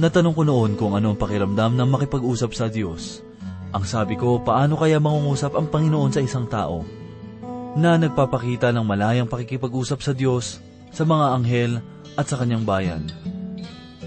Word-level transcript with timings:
Natanong 0.00 0.32
ko 0.32 0.42
noon 0.48 0.80
kung 0.80 0.96
ano 0.96 1.12
ang 1.12 1.18
pakiramdam 1.20 1.76
ng 1.76 1.88
makipag-usap 1.92 2.56
sa 2.56 2.72
Diyos. 2.72 3.20
Ang 3.76 3.84
sabi 3.84 4.16
ko, 4.16 4.40
paano 4.40 4.80
kaya 4.80 4.96
mangungusap 4.96 5.52
ang 5.52 5.68
Panginoon 5.68 6.08
sa 6.08 6.24
isang 6.24 6.48
tao? 6.48 6.80
Na 7.76 8.00
nagpapakita 8.00 8.72
ng 8.72 8.80
malayang 8.80 9.28
pakikipag-usap 9.28 10.00
sa 10.00 10.16
Diyos, 10.16 10.56
sa 10.88 11.04
mga 11.04 11.26
anghel, 11.36 11.72
at 12.16 12.24
sa 12.32 12.40
kanyang 12.40 12.64
bayan. 12.64 13.12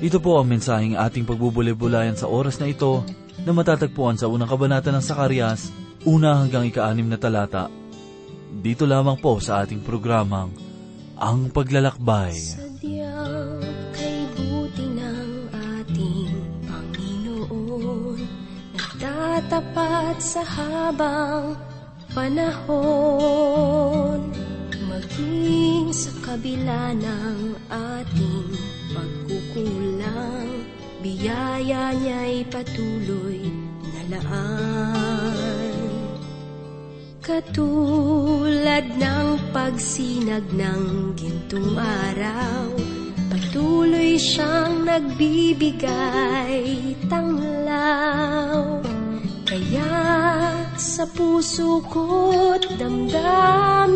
Ito 0.02 0.18
po 0.18 0.42
ang 0.42 0.50
mensaheng 0.50 0.98
ating 0.98 1.30
pagbubulay-bulayan 1.30 2.18
sa 2.18 2.26
oras 2.26 2.58
na 2.58 2.74
ito 2.74 3.06
na 3.46 3.54
matatagpuan 3.54 4.18
sa 4.18 4.26
unang 4.26 4.50
kabanata 4.50 4.90
ng 4.90 5.06
Sakarias, 5.06 5.70
una 6.10 6.42
hanggang 6.42 6.66
ika-anim 6.74 7.06
na 7.06 7.22
talata. 7.22 7.70
Dito 8.50 8.90
lamang 8.90 9.22
po 9.22 9.38
sa 9.38 9.62
ating 9.62 9.86
programang, 9.86 10.50
Ang 11.22 11.54
Paglalakbay. 11.54 12.34
Sadyang 12.34 13.24
kay 13.24 13.33
Nagtatapat 19.44 20.24
sa 20.24 20.40
habang 20.40 21.60
panahon. 22.16 24.32
Maging 24.88 25.92
sa 25.92 26.16
kabila 26.24 26.96
ng 26.96 27.52
ating 27.68 28.56
pagkukulang 28.96 30.48
Biyaya 31.04 31.92
niya'y 31.92 32.48
patuloy 32.48 33.52
na 33.84 34.16
laan 34.16 35.76
Katulad 37.20 38.96
ng 38.96 39.28
pagsinag 39.52 40.48
ng 40.56 41.12
gintong 41.20 41.76
araw 41.76 42.80
Patuloy 43.28 44.16
siyang 44.16 44.88
nagbibigay 44.88 46.96
tanglaw 47.12 48.93
Kaya 49.54 50.66
sa 50.82 51.06
puso 51.06 51.78
ko't 51.86 52.66
damdamin 52.74 53.94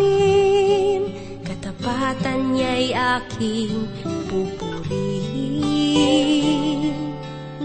Katapatan 1.41 2.53
niya'y 2.53 2.93
aking 2.93 3.89
pupurihin. 4.29 5.33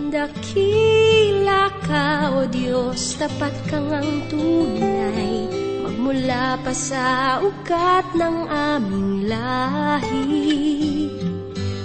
Dakila 0.09 1.69
ka, 1.85 2.33
O 2.33 2.49
Diyos, 2.49 3.21
tapat 3.21 3.53
kang 3.69 3.93
ang 3.93 4.25
tunay. 4.33 5.53
Magmula 5.85 6.57
pa 6.65 6.73
sa 6.73 7.45
ugat 7.45 8.09
ng 8.17 8.49
aming 8.49 9.29
lahi. 9.29 11.13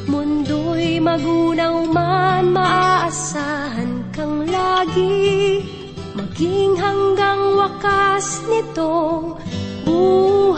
Mundo'y 0.07 1.03
magunaw 1.03 1.83
man, 1.91 2.55
maaasahan 2.55 4.07
kang 4.15 4.47
lagi 4.47 5.67
Maging 6.17 6.73
hanggang 6.81 7.53
wakas 7.61 8.41
nitong 8.49 9.37
buhay. 9.85 10.57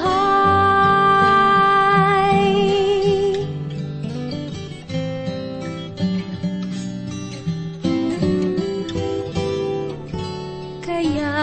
Kaya, 10.79 11.35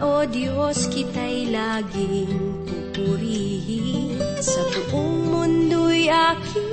O 0.00 0.24
Diyos, 0.24 0.88
kita'y 0.88 1.52
laging 1.52 2.64
pupurihin. 2.64 4.16
Sa 4.40 4.64
buong 4.88 5.28
mundo'y 5.28 6.08
aking 6.08 6.72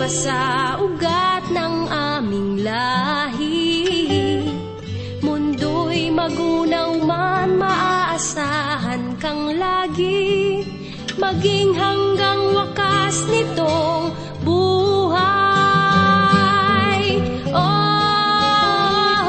pa 0.00 0.08
sa 0.08 0.80
ugat 0.80 1.52
ng 1.52 1.92
aming 1.92 2.64
lahi. 2.64 3.84
Mundo'y 5.20 6.08
magunaw 6.08 6.96
man, 7.04 7.60
maaasahan 7.60 9.20
kang 9.20 9.60
lagi. 9.60 10.64
Maging 11.20 11.76
hanggang 11.76 12.40
wakas 12.56 13.28
nitong 13.28 14.16
buhay. 14.40 15.20
Oh, 17.52 19.20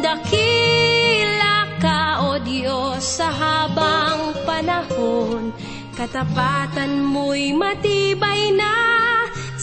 dakila 0.00 1.68
ka, 1.84 2.32
O 2.32 2.40
Diyos, 2.40 3.04
sa 3.04 3.28
habang 3.28 4.40
panahon. 4.48 5.52
Katapatan 5.92 7.04
mo'y 7.12 7.52
matibay 7.52 8.56
na 8.56 8.91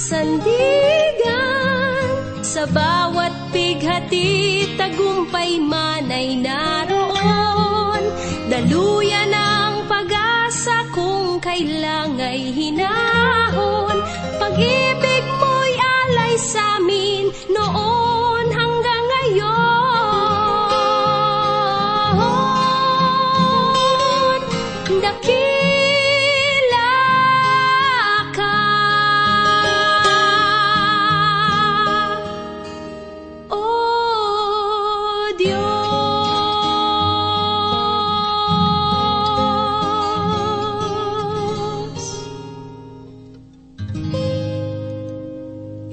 sandigan. 0.09 2.01
Sa 2.41 2.65
bawat 2.65 3.53
pighati, 3.53 4.65
tagumpay 4.73 5.61
man 5.61 6.09
ay 6.09 6.33
naroon. 6.41 8.03
Daluyan 8.49 9.29
ang 9.29 9.85
pag-asa 9.85 10.89
kung 10.97 11.37
kailangan 11.37 12.33
hinahon. 12.33 13.97
Pag-ibig 14.41 15.25
mo'y 15.37 15.73
alay 15.77 16.33
sa 16.41 16.81
amin 16.81 17.29
noon 17.53 18.18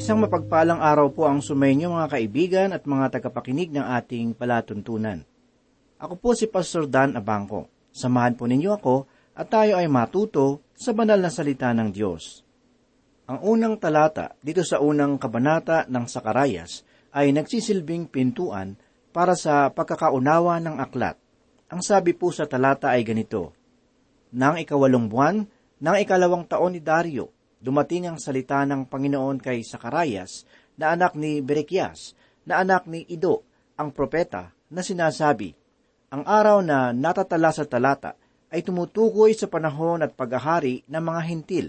Isang 0.06 0.22
mapagpalang 0.22 0.78
araw 0.78 1.10
po 1.10 1.26
ang 1.26 1.42
sumainyo 1.42 1.90
mga 1.90 2.14
kaibigan 2.14 2.70
at 2.70 2.86
mga 2.86 3.18
tagapakinig 3.18 3.74
ng 3.74 3.82
ating 3.82 4.38
palatuntunan. 4.38 5.26
Ako 5.98 6.14
po 6.22 6.30
si 6.30 6.46
Pastor 6.46 6.86
Dan 6.86 7.18
Abangco. 7.18 7.66
Samahan 7.90 8.38
po 8.38 8.46
ninyo 8.46 8.70
ako 8.70 9.02
at 9.34 9.50
tayo 9.50 9.74
ay 9.74 9.90
matuto 9.90 10.62
sa 10.78 10.94
banal 10.94 11.18
na 11.18 11.26
salita 11.26 11.74
ng 11.74 11.90
Diyos. 11.90 12.46
Ang 13.26 13.50
unang 13.50 13.82
talata 13.82 14.38
dito 14.38 14.62
sa 14.62 14.78
unang 14.78 15.18
kabanata 15.18 15.90
ng 15.90 16.06
Sakarayas 16.06 16.86
ay 17.10 17.34
nagsisilbing 17.34 18.06
pintuan 18.06 18.78
para 19.10 19.34
sa 19.34 19.74
pagkakaunawa 19.74 20.62
ng 20.62 20.78
aklat. 20.86 21.18
Ang 21.66 21.82
sabi 21.82 22.14
po 22.14 22.30
sa 22.30 22.46
talata 22.46 22.94
ay 22.94 23.02
ganito, 23.02 23.58
Nang 24.30 24.54
ikawalong 24.54 25.10
buwan, 25.10 25.42
nang 25.82 25.98
ikalawang 25.98 26.46
taon 26.46 26.78
ni 26.78 26.80
Dario, 26.80 27.34
dumating 27.60 28.10
ang 28.10 28.18
salita 28.20 28.62
ng 28.64 28.88
Panginoon 28.88 29.40
kay 29.40 29.64
Sakarayas 29.64 30.44
na 30.76 30.92
anak 30.92 31.16
ni 31.16 31.40
Berekias, 31.40 32.12
na 32.46 32.62
anak 32.62 32.86
ni 32.86 33.02
Ido, 33.08 33.42
ang 33.76 33.92
propeta, 33.92 34.52
na 34.70 34.80
sinasabi, 34.84 35.52
Ang 36.12 36.22
araw 36.24 36.62
na 36.62 36.94
natatala 36.94 37.50
sa 37.50 37.66
talata 37.66 38.14
ay 38.50 38.62
tumutukoy 38.62 39.34
sa 39.34 39.50
panahon 39.50 40.00
at 40.06 40.14
paghahari 40.14 40.86
ng 40.86 41.02
mga 41.02 41.20
hintil. 41.26 41.66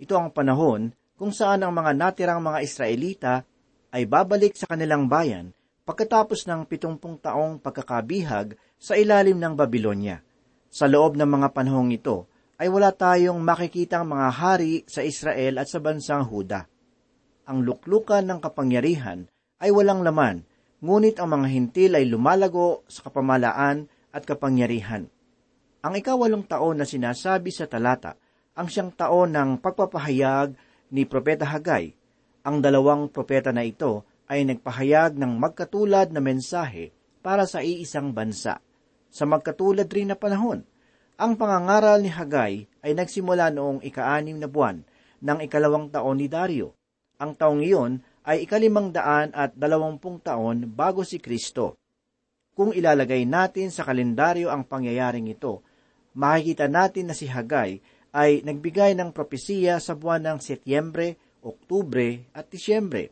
Ito 0.00 0.16
ang 0.16 0.32
panahon 0.32 0.92
kung 1.16 1.32
saan 1.32 1.64
ang 1.64 1.72
mga 1.72 1.92
natirang 1.96 2.40
mga 2.40 2.58
Israelita 2.64 3.34
ay 3.92 4.04
babalik 4.04 4.56
sa 4.56 4.68
kanilang 4.68 5.08
bayan 5.08 5.52
pagkatapos 5.86 6.44
ng 6.50 6.66
pitungpung 6.66 7.16
taong 7.16 7.62
pagkakabihag 7.62 8.58
sa 8.76 8.98
ilalim 8.98 9.38
ng 9.38 9.54
Babylonia. 9.56 10.20
Sa 10.68 10.90
loob 10.90 11.16
ng 11.16 11.28
mga 11.28 11.48
panahong 11.54 11.94
ito, 11.94 12.28
ay 12.56 12.72
wala 12.72 12.92
tayong 12.92 13.36
makikitang 13.40 14.08
mga 14.08 14.28
hari 14.32 14.74
sa 14.88 15.04
Israel 15.04 15.60
at 15.60 15.68
sa 15.68 15.78
bansang 15.80 16.24
Huda. 16.24 16.64
Ang 17.46 17.62
luklukan 17.62 18.24
ng 18.24 18.40
kapangyarihan 18.40 19.28
ay 19.60 19.70
walang 19.70 20.00
laman, 20.00 20.42
ngunit 20.80 21.20
ang 21.20 21.36
mga 21.36 21.46
hintil 21.52 21.92
ay 22.00 22.04
lumalago 22.08 22.82
sa 22.88 23.04
kapamalaan 23.06 23.86
at 24.10 24.24
kapangyarihan. 24.24 25.08
Ang 25.84 25.94
ikawalong 26.00 26.48
taon 26.48 26.80
na 26.80 26.88
sinasabi 26.88 27.52
sa 27.52 27.68
talata, 27.68 28.16
ang 28.56 28.72
siyang 28.72 28.90
taon 28.96 29.36
ng 29.36 29.60
pagpapahayag 29.60 30.56
ni 30.90 31.04
Propeta 31.04 31.44
Hagay. 31.44 31.92
Ang 32.42 32.64
dalawang 32.64 33.12
propeta 33.12 33.52
na 33.52 33.62
ito 33.62 34.02
ay 34.26 34.48
nagpahayag 34.48 35.14
ng 35.14 35.36
magkatulad 35.38 36.10
na 36.10 36.24
mensahe 36.24 36.90
para 37.20 37.44
sa 37.44 37.60
iisang 37.60 38.16
bansa. 38.16 38.58
Sa 39.12 39.28
magkatulad 39.28 39.86
rin 39.92 40.10
na 40.10 40.16
panahon, 40.18 40.66
Ang 41.16 41.40
pangangaral 41.40 42.04
ni 42.04 42.12
Hagay 42.12 42.68
ay 42.84 42.92
nagsimula 42.92 43.48
noong 43.48 43.80
ika-anim 43.80 44.36
na 44.36 44.44
buwan 44.52 44.84
ng 45.24 45.38
ikalawang 45.48 45.88
taon 45.88 46.20
ni 46.20 46.28
Dario. 46.28 46.76
Ang 47.16 47.32
taong 47.32 47.64
iyon 47.64 48.04
ay 48.28 48.44
ikalimang 48.44 48.92
daan 48.92 49.32
at 49.32 49.56
dalawampung 49.56 50.20
taon 50.20 50.68
bago 50.68 51.08
si 51.08 51.16
Kristo. 51.16 51.80
Kung 52.52 52.76
ilalagay 52.76 53.24
natin 53.24 53.72
sa 53.72 53.88
kalendaryo 53.88 54.52
ang 54.52 54.68
pangyayaring 54.68 55.24
ito, 55.32 55.64
makikita 56.20 56.68
natin 56.68 57.08
na 57.08 57.16
si 57.16 57.24
Hagay 57.24 57.80
ay 58.12 58.44
nagbigay 58.44 58.92
ng 58.92 59.16
propesiya 59.16 59.80
sa 59.80 59.96
buwan 59.96 60.20
ng 60.20 60.38
Setyembre, 60.44 61.16
Oktubre 61.40 62.28
at 62.36 62.52
Disyembre. 62.52 63.08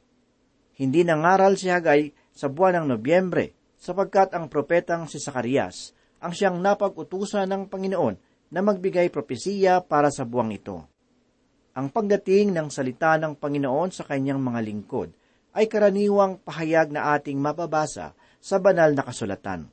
Hindi 0.77 1.09
nangaral 1.09 1.57
si 1.57 1.73
Hagay 1.73 2.13
sa 2.37 2.53
buwan 2.53 2.85
ng 2.85 2.87
Nobyembre 2.93 3.57
sapagkat 3.81 4.37
ang 4.37 4.53
propetang 4.53 5.09
si 5.09 5.17
Sakarias 5.17 5.94
ang 6.25 6.33
siyang 6.33 6.57
napag-utusan 6.57 7.45
ng 7.45 7.63
Panginoon 7.69 8.17
na 8.49 8.65
magbigay 8.65 9.13
propesiya 9.13 9.85
para 9.85 10.09
sa 10.09 10.25
buwang 10.25 10.57
ito. 10.57 10.89
Ang 11.77 11.93
pagdating 11.93 12.57
ng 12.57 12.73
salita 12.73 13.21
ng 13.21 13.37
Panginoon 13.37 13.93
sa 13.93 14.09
kanyang 14.09 14.41
mga 14.41 14.61
lingkod 14.65 15.13
ay 15.53 15.69
karaniwang 15.69 16.41
pahayag 16.41 16.89
na 16.89 17.13
ating 17.13 17.37
mababasa 17.37 18.17
sa 18.41 18.57
banal 18.57 18.97
na 18.97 19.05
kasulatan. 19.05 19.69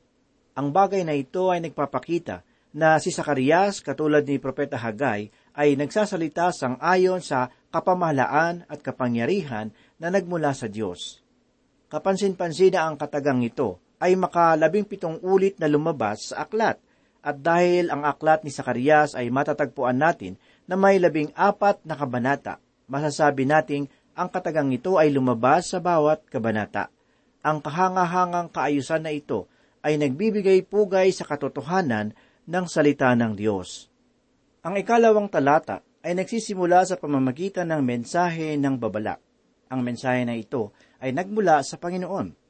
Ang 0.52 0.68
bagay 0.76 1.08
na 1.08 1.16
ito 1.16 1.48
ay 1.48 1.64
nagpapakita 1.64 2.44
na 2.76 3.00
si 3.00 3.08
Sakarias, 3.08 3.80
katulad 3.80 4.24
ni 4.24 4.36
Propeta 4.36 4.76
Hagay, 4.76 5.32
ay 5.56 5.76
nagsasalita 5.76 6.52
sang 6.52 6.76
ayon 6.80 7.20
sa 7.24 7.48
kapamahalaan 7.72 8.68
at 8.68 8.80
kapangyarihan 8.80 9.72
na 9.96 10.08
nagmula 10.08 10.52
sa 10.52 10.68
Diyos. 10.68 11.20
Kapansin-pansin 11.92 12.76
na 12.76 12.88
ang 12.88 12.96
katagang 12.96 13.44
ito 13.44 13.76
ay 14.02 14.18
makalabing 14.18 14.82
pitong 14.82 15.22
ulit 15.22 15.62
na 15.62 15.70
lumabas 15.70 16.34
sa 16.34 16.42
aklat. 16.42 16.82
At 17.22 17.38
dahil 17.38 17.86
ang 17.86 18.02
aklat 18.02 18.42
ni 18.42 18.50
Sakarias 18.50 19.14
ay 19.14 19.30
matatagpuan 19.30 19.94
natin 19.94 20.34
na 20.66 20.74
may 20.74 20.98
labing 20.98 21.30
apat 21.38 21.78
na 21.86 21.94
kabanata, 21.94 22.58
masasabi 22.90 23.46
nating 23.46 23.86
ang 24.18 24.26
katagang 24.26 24.74
ito 24.74 24.98
ay 24.98 25.14
lumabas 25.14 25.70
sa 25.70 25.78
bawat 25.78 26.26
kabanata. 26.26 26.90
Ang 27.46 27.62
kahangahangang 27.62 28.50
kaayusan 28.50 29.06
na 29.06 29.14
ito 29.14 29.46
ay 29.86 30.02
nagbibigay 30.02 30.66
pugay 30.66 31.14
sa 31.14 31.22
katotohanan 31.22 32.10
ng 32.42 32.64
salita 32.66 33.14
ng 33.14 33.38
Diyos. 33.38 33.86
Ang 34.66 34.82
ikalawang 34.82 35.30
talata 35.30 35.82
ay 36.02 36.18
nagsisimula 36.18 36.82
sa 36.82 36.98
pamamagitan 36.98 37.70
ng 37.70 37.82
mensahe 37.86 38.58
ng 38.58 38.74
babala. 38.78 39.18
Ang 39.70 39.86
mensahe 39.86 40.26
na 40.26 40.34
ito 40.34 40.74
ay 40.98 41.14
nagmula 41.14 41.62
sa 41.62 41.78
Panginoon 41.78 42.41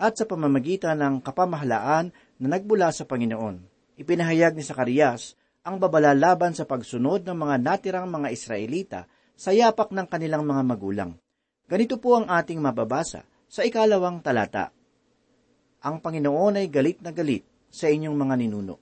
at 0.00 0.16
sa 0.16 0.24
pamamagitan 0.24 0.96
ng 0.96 1.20
kapamahalaan 1.20 2.08
na 2.40 2.46
nagbula 2.48 2.88
sa 2.88 3.04
Panginoon. 3.04 3.60
Ipinahayag 4.00 4.56
ni 4.56 4.64
Sakarias 4.64 5.36
ang 5.60 5.76
babala 5.76 6.16
laban 6.16 6.56
sa 6.56 6.64
pagsunod 6.64 7.20
ng 7.28 7.36
mga 7.36 7.56
natirang 7.60 8.08
mga 8.08 8.32
Israelita 8.32 9.04
sa 9.36 9.52
yapak 9.52 9.92
ng 9.92 10.08
kanilang 10.08 10.48
mga 10.48 10.62
magulang. 10.64 11.20
Ganito 11.68 12.00
po 12.00 12.16
ang 12.16 12.32
ating 12.32 12.56
mababasa 12.64 13.28
sa 13.44 13.60
ikalawang 13.60 14.24
talata. 14.24 14.72
Ang 15.84 16.00
Panginoon 16.00 16.64
ay 16.64 16.72
galit 16.72 17.04
na 17.04 17.12
galit 17.12 17.44
sa 17.68 17.92
inyong 17.92 18.16
mga 18.16 18.34
ninuno. 18.40 18.80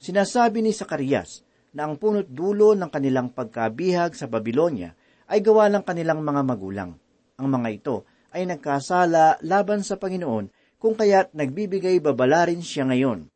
Sinasabi 0.00 0.64
ni 0.64 0.72
Sakarias 0.72 1.44
na 1.76 1.84
ang 1.84 2.00
punot 2.00 2.24
dulo 2.24 2.72
ng 2.72 2.88
kanilang 2.88 3.36
pagkabihag 3.36 4.16
sa 4.16 4.24
Babylonia 4.24 4.96
ay 5.28 5.44
gawa 5.44 5.68
ng 5.68 5.84
kanilang 5.84 6.24
mga 6.24 6.40
magulang. 6.40 6.96
Ang 7.36 7.48
mga 7.52 7.68
ito 7.68 7.96
ay 8.32 8.44
nagkasala 8.44 9.40
laban 9.40 9.80
sa 9.80 9.96
Panginoon 9.96 10.52
kung 10.78 10.94
kaya't 10.94 11.34
nagbibigay 11.34 11.98
babala 11.98 12.46
rin 12.46 12.62
siya 12.62 12.86
ngayon 12.86 13.26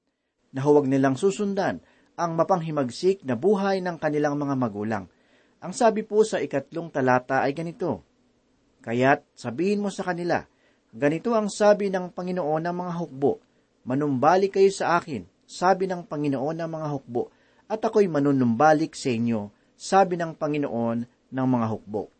na 0.52 0.60
huwag 0.62 0.86
nilang 0.86 1.16
susundan 1.16 1.80
ang 2.14 2.36
mapanghimagsik 2.36 3.24
na 3.24 3.34
buhay 3.34 3.80
ng 3.80 3.96
kanilang 3.96 4.36
mga 4.36 4.54
magulang. 4.54 5.04
Ang 5.62 5.72
sabi 5.72 6.04
po 6.04 6.22
sa 6.22 6.38
ikatlong 6.38 6.92
talata 6.92 7.40
ay 7.40 7.56
ganito, 7.56 8.04
Kaya't 8.82 9.24
sabihin 9.32 9.80
mo 9.80 9.88
sa 9.88 10.02
kanila, 10.02 10.44
ganito 10.92 11.32
ang 11.32 11.48
sabi 11.48 11.88
ng 11.88 12.12
Panginoon 12.12 12.62
ng 12.66 12.76
mga 12.76 12.92
hukbo, 12.98 13.32
manumbalik 13.86 14.58
kayo 14.58 14.70
sa 14.74 14.98
akin, 14.98 15.24
sabi 15.46 15.86
ng 15.86 16.04
Panginoon 16.04 16.58
ng 16.58 16.70
mga 16.70 16.88
hukbo, 16.90 17.30
at 17.70 17.80
ako'y 17.80 18.10
manunumbalik 18.10 18.92
sa 18.92 19.14
inyo, 19.14 19.48
sabi 19.78 20.18
ng 20.18 20.34
Panginoon 20.36 20.98
ng 21.32 21.46
mga 21.46 21.66
hukbo. 21.70 22.10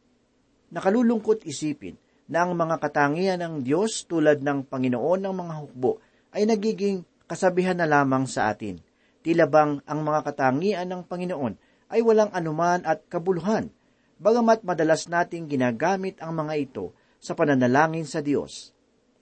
Nakalulungkot 0.73 1.45
isipin 1.45 1.99
na 2.33 2.49
ang 2.49 2.57
mga 2.57 2.81
katangian 2.81 3.45
ng 3.45 3.55
Diyos 3.61 4.09
tulad 4.09 4.41
ng 4.41 4.65
Panginoon 4.65 5.21
ng 5.21 5.35
mga 5.37 5.55
hukbo 5.61 6.01
ay 6.33 6.49
nagiging 6.49 7.05
kasabihan 7.29 7.77
na 7.77 7.85
lamang 7.85 8.25
sa 8.25 8.49
atin. 8.49 8.81
Tila 9.21 9.45
bang 9.45 9.85
ang 9.85 10.01
mga 10.01 10.33
katangian 10.33 10.89
ng 10.89 11.05
Panginoon 11.05 11.55
ay 11.93 12.01
walang 12.01 12.33
anuman 12.33 12.81
at 12.89 13.05
kabuluhan, 13.13 13.69
bagamat 14.17 14.65
madalas 14.65 15.13
nating 15.13 15.45
ginagamit 15.45 16.17
ang 16.25 16.33
mga 16.33 16.57
ito 16.57 16.97
sa 17.21 17.37
pananalangin 17.37 18.09
sa 18.09 18.25
Diyos. 18.25 18.73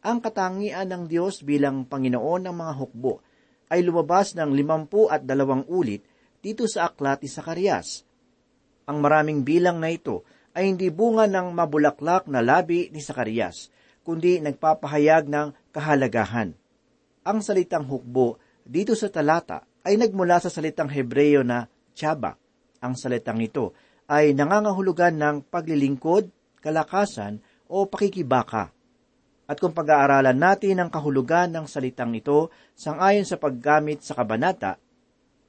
Ang 0.06 0.22
katangian 0.22 0.86
ng 0.86 1.10
Diyos 1.10 1.42
bilang 1.42 1.90
Panginoon 1.90 2.46
ng 2.46 2.54
mga 2.54 2.72
hukbo 2.78 3.26
ay 3.74 3.82
lumabas 3.82 4.38
ng 4.38 4.54
limampu 4.54 5.10
at 5.10 5.26
dalawang 5.26 5.66
ulit 5.66 6.06
dito 6.38 6.62
sa 6.70 6.86
aklat 6.86 7.26
ni 7.26 7.28
Sakarias. 7.28 8.06
Ang 8.86 9.02
maraming 9.02 9.42
bilang 9.42 9.82
na 9.82 9.90
ito 9.90 10.22
ay 10.60 10.76
hindi 10.76 10.92
bunga 10.92 11.24
ng 11.24 11.56
mabulaklak 11.56 12.28
na 12.28 12.44
labi 12.44 12.92
ni 12.92 13.00
Sakarias, 13.00 13.72
kundi 14.04 14.44
nagpapahayag 14.44 15.24
ng 15.24 15.56
kahalagahan. 15.72 16.52
Ang 17.24 17.40
salitang 17.40 17.88
hukbo 17.88 18.36
dito 18.60 18.92
sa 18.92 19.08
talata 19.08 19.64
ay 19.88 19.96
nagmula 19.96 20.36
sa 20.36 20.52
salitang 20.52 20.92
Hebreyo 20.92 21.40
na 21.40 21.64
tsaba. 21.96 22.36
Ang 22.84 22.92
salitang 22.92 23.40
ito 23.40 23.72
ay 24.04 24.36
nangangahulugan 24.36 25.16
ng 25.16 25.48
paglilingkod, 25.48 26.28
kalakasan 26.60 27.40
o 27.64 27.88
pakikibaka. 27.88 28.68
At 29.48 29.56
kung 29.64 29.72
pag-aaralan 29.72 30.36
natin 30.36 30.76
ang 30.76 30.92
kahulugan 30.92 31.56
ng 31.56 31.64
salitang 31.64 32.12
ito 32.12 32.52
sangayon 32.76 33.24
sa 33.24 33.40
paggamit 33.40 34.04
sa 34.04 34.12
kabanata, 34.12 34.76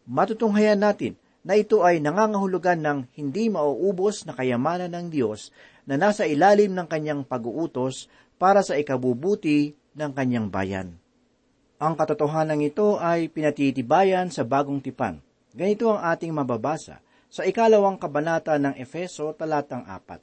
matutunghayan 0.07 0.79
natin 0.79 1.19
na 1.41 1.57
ito 1.57 1.81
ay 1.81 1.97
nangangahulugan 2.01 2.79
ng 2.81 2.99
hindi 3.17 3.49
mauubos 3.49 4.25
na 4.29 4.37
kayamanan 4.37 4.93
ng 4.93 5.07
Diyos 5.09 5.49
na 5.89 5.97
nasa 5.97 6.29
ilalim 6.29 6.77
ng 6.77 6.85
kanyang 6.85 7.25
pag-uutos 7.25 8.05
para 8.37 8.61
sa 8.61 8.77
ikabubuti 8.77 9.73
ng 9.97 10.11
kanyang 10.13 10.47
bayan. 10.53 10.97
Ang 11.81 11.97
katotohanan 11.97 12.61
ito 12.61 13.01
ay 13.01 13.25
pinatitibayan 13.33 14.29
sa 14.29 14.45
bagong 14.45 14.85
tipan. 14.85 15.17
Ganito 15.51 15.89
ang 15.89 16.05
ating 16.13 16.29
mababasa 16.29 17.01
sa 17.25 17.41
ikalawang 17.41 17.97
kabanata 17.97 18.55
ng 18.61 18.77
Efeso 18.77 19.33
talatang 19.33 19.81
apat. 19.89 20.21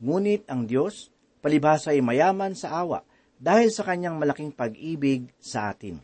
Ngunit 0.00 0.48
ang 0.48 0.64
Diyos, 0.64 1.12
palibhasa 1.44 1.92
ay 1.92 2.00
mayaman 2.00 2.56
sa 2.56 2.80
awa 2.80 3.04
dahil 3.36 3.68
sa 3.68 3.84
kanyang 3.84 4.16
malaking 4.16 4.56
pag-ibig 4.56 5.28
sa 5.36 5.68
atin. 5.68 6.00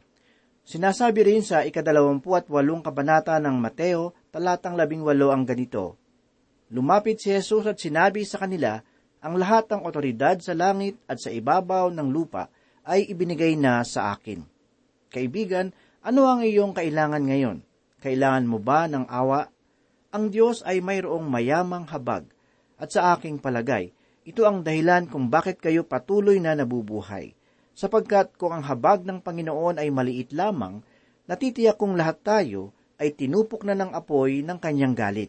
Sinasabi 0.66 1.22
rin 1.22 1.46
sa 1.46 1.62
ikadalawampu 1.62 2.34
at 2.34 2.50
walong 2.50 2.82
kabanata 2.82 3.38
ng 3.38 3.54
Mateo 3.54 4.10
talatang 4.34 4.74
labing 4.74 5.06
walo 5.06 5.30
ang 5.30 5.46
ganito, 5.46 5.94
Lumapit 6.74 7.22
si 7.22 7.30
Jesus 7.30 7.62
at 7.70 7.78
sinabi 7.78 8.26
sa 8.26 8.42
kanila, 8.42 8.82
ang 9.22 9.38
lahat 9.38 9.70
ng 9.70 9.86
otoridad 9.86 10.42
sa 10.42 10.50
langit 10.50 10.98
at 11.06 11.22
sa 11.22 11.30
ibabaw 11.30 11.94
ng 11.94 12.10
lupa 12.10 12.50
ay 12.82 13.06
ibinigay 13.06 13.54
na 13.54 13.86
sa 13.86 14.10
akin. 14.10 14.42
Kaibigan, 15.06 15.70
ano 16.02 16.26
ang 16.26 16.42
iyong 16.42 16.74
kailangan 16.74 17.22
ngayon? 17.22 17.62
Kailangan 18.02 18.46
mo 18.50 18.58
ba 18.58 18.90
ng 18.90 19.06
awa? 19.06 19.46
Ang 20.10 20.34
Diyos 20.34 20.66
ay 20.66 20.82
mayroong 20.82 21.26
mayamang 21.26 21.86
habag, 21.86 22.26
at 22.74 22.90
sa 22.90 23.14
aking 23.14 23.38
palagay, 23.38 23.94
ito 24.26 24.42
ang 24.42 24.66
dahilan 24.66 25.06
kung 25.06 25.30
bakit 25.30 25.62
kayo 25.62 25.86
patuloy 25.86 26.42
na 26.42 26.58
nabubuhay. 26.58 27.35
Sapagkat 27.76 28.40
kung 28.40 28.56
ang 28.56 28.64
habag 28.64 29.04
ng 29.04 29.20
Panginoon 29.20 29.76
ay 29.76 29.92
maliit 29.92 30.32
lamang, 30.32 30.80
natitiyak 31.28 31.76
kong 31.76 31.92
lahat 31.92 32.24
tayo 32.24 32.72
ay 32.96 33.12
tinupok 33.12 33.68
na 33.68 33.76
ng 33.76 33.92
apoy 33.92 34.40
ng 34.40 34.56
kanyang 34.56 34.96
galit. 34.96 35.28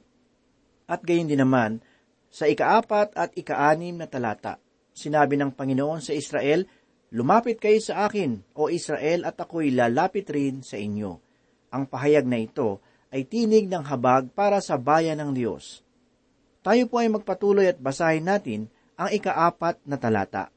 At 0.87 1.03
gayon 1.03 1.27
din 1.27 1.43
naman, 1.43 1.83
sa 2.31 2.47
ikaapat 2.47 3.19
at 3.19 3.35
ikaanim 3.35 3.99
na 3.99 4.07
talata, 4.07 4.63
sinabi 4.95 5.35
ng 5.35 5.51
Panginoon 5.51 5.99
sa 5.99 6.15
Israel, 6.15 6.63
Lumapit 7.07 7.59
kayo 7.59 7.79
sa 7.79 8.07
akin, 8.07 8.43
o 8.55 8.67
Israel, 8.67 9.23
at 9.23 9.39
ako'y 9.39 9.71
lalapit 9.71 10.27
rin 10.27 10.59
sa 10.59 10.75
inyo. 10.75 11.19
Ang 11.71 11.83
pahayag 11.87 12.27
na 12.27 12.39
ito 12.39 12.83
ay 13.11 13.23
tinig 13.23 13.71
ng 13.71 13.83
habag 13.87 14.27
para 14.35 14.59
sa 14.59 14.75
bayan 14.75 15.19
ng 15.23 15.31
Diyos. 15.31 15.83
Tayo 16.63 16.83
po 16.91 16.99
ay 16.99 17.07
magpatuloy 17.07 17.71
at 17.71 17.79
basahin 17.79 18.27
natin 18.27 18.67
ang 18.99 19.07
ikaapat 19.07 19.79
na 19.87 19.95
talata. 19.95 20.51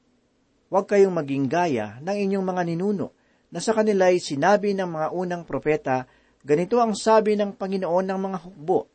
Huwag 0.71 0.87
kayong 0.87 1.13
maging 1.13 1.51
gaya 1.51 1.99
ng 1.99 2.17
inyong 2.17 2.47
mga 2.47 2.63
ninuno, 2.71 3.11
na 3.51 3.59
sa 3.59 3.75
kanila 3.75 4.15
ay 4.15 4.23
sinabi 4.23 4.73
ng 4.79 4.87
mga 4.87 5.09
unang 5.11 5.43
propeta 5.43 6.07
Ganito 6.41 6.81
ang 6.81 6.97
sabi 6.97 7.37
ng 7.37 7.53
Panginoon 7.53 8.07
ng 8.09 8.21
mga 8.21 8.39
hukbo, 8.41 8.89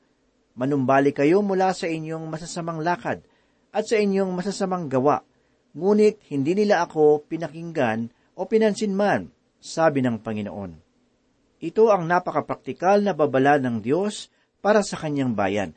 Manumbali 0.58 1.14
kayo 1.14 1.46
mula 1.46 1.76
sa 1.78 1.86
inyong 1.86 2.26
masasamang 2.26 2.82
lakad 2.82 3.22
at 3.70 3.86
sa 3.86 4.00
inyong 4.00 4.32
masasamang 4.34 4.90
gawa, 4.90 5.22
ngunit 5.76 6.26
hindi 6.32 6.58
nila 6.58 6.88
ako 6.88 7.28
pinakinggan 7.28 8.10
o 8.34 8.48
pinansin 8.48 8.96
man, 8.96 9.30
sabi 9.62 10.02
ng 10.02 10.24
Panginoon. 10.24 10.72
Ito 11.60 11.92
ang 11.92 12.08
napakapraktikal 12.08 13.04
na 13.04 13.14
babala 13.14 13.60
ng 13.62 13.84
Diyos 13.84 14.32
para 14.64 14.82
sa 14.82 14.96
kanyang 14.98 15.38
bayan. 15.38 15.76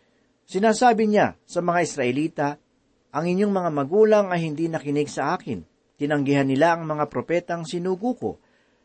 Sinasabi 0.48 1.10
niya 1.10 1.36
sa 1.44 1.60
mga 1.60 1.78
Israelita, 1.84 2.48
ang 3.12 3.24
inyong 3.28 3.52
mga 3.52 3.70
magulang 3.74 4.26
ay 4.32 4.46
hindi 4.46 4.70
nakinig 4.70 5.10
sa 5.10 5.36
akin. 5.36 5.60
Tinanggihan 5.98 6.46
nila 6.46 6.78
ang 6.78 6.86
mga 6.86 7.10
propetang 7.10 7.66
sinugo 7.66 8.14
ko. 8.14 8.30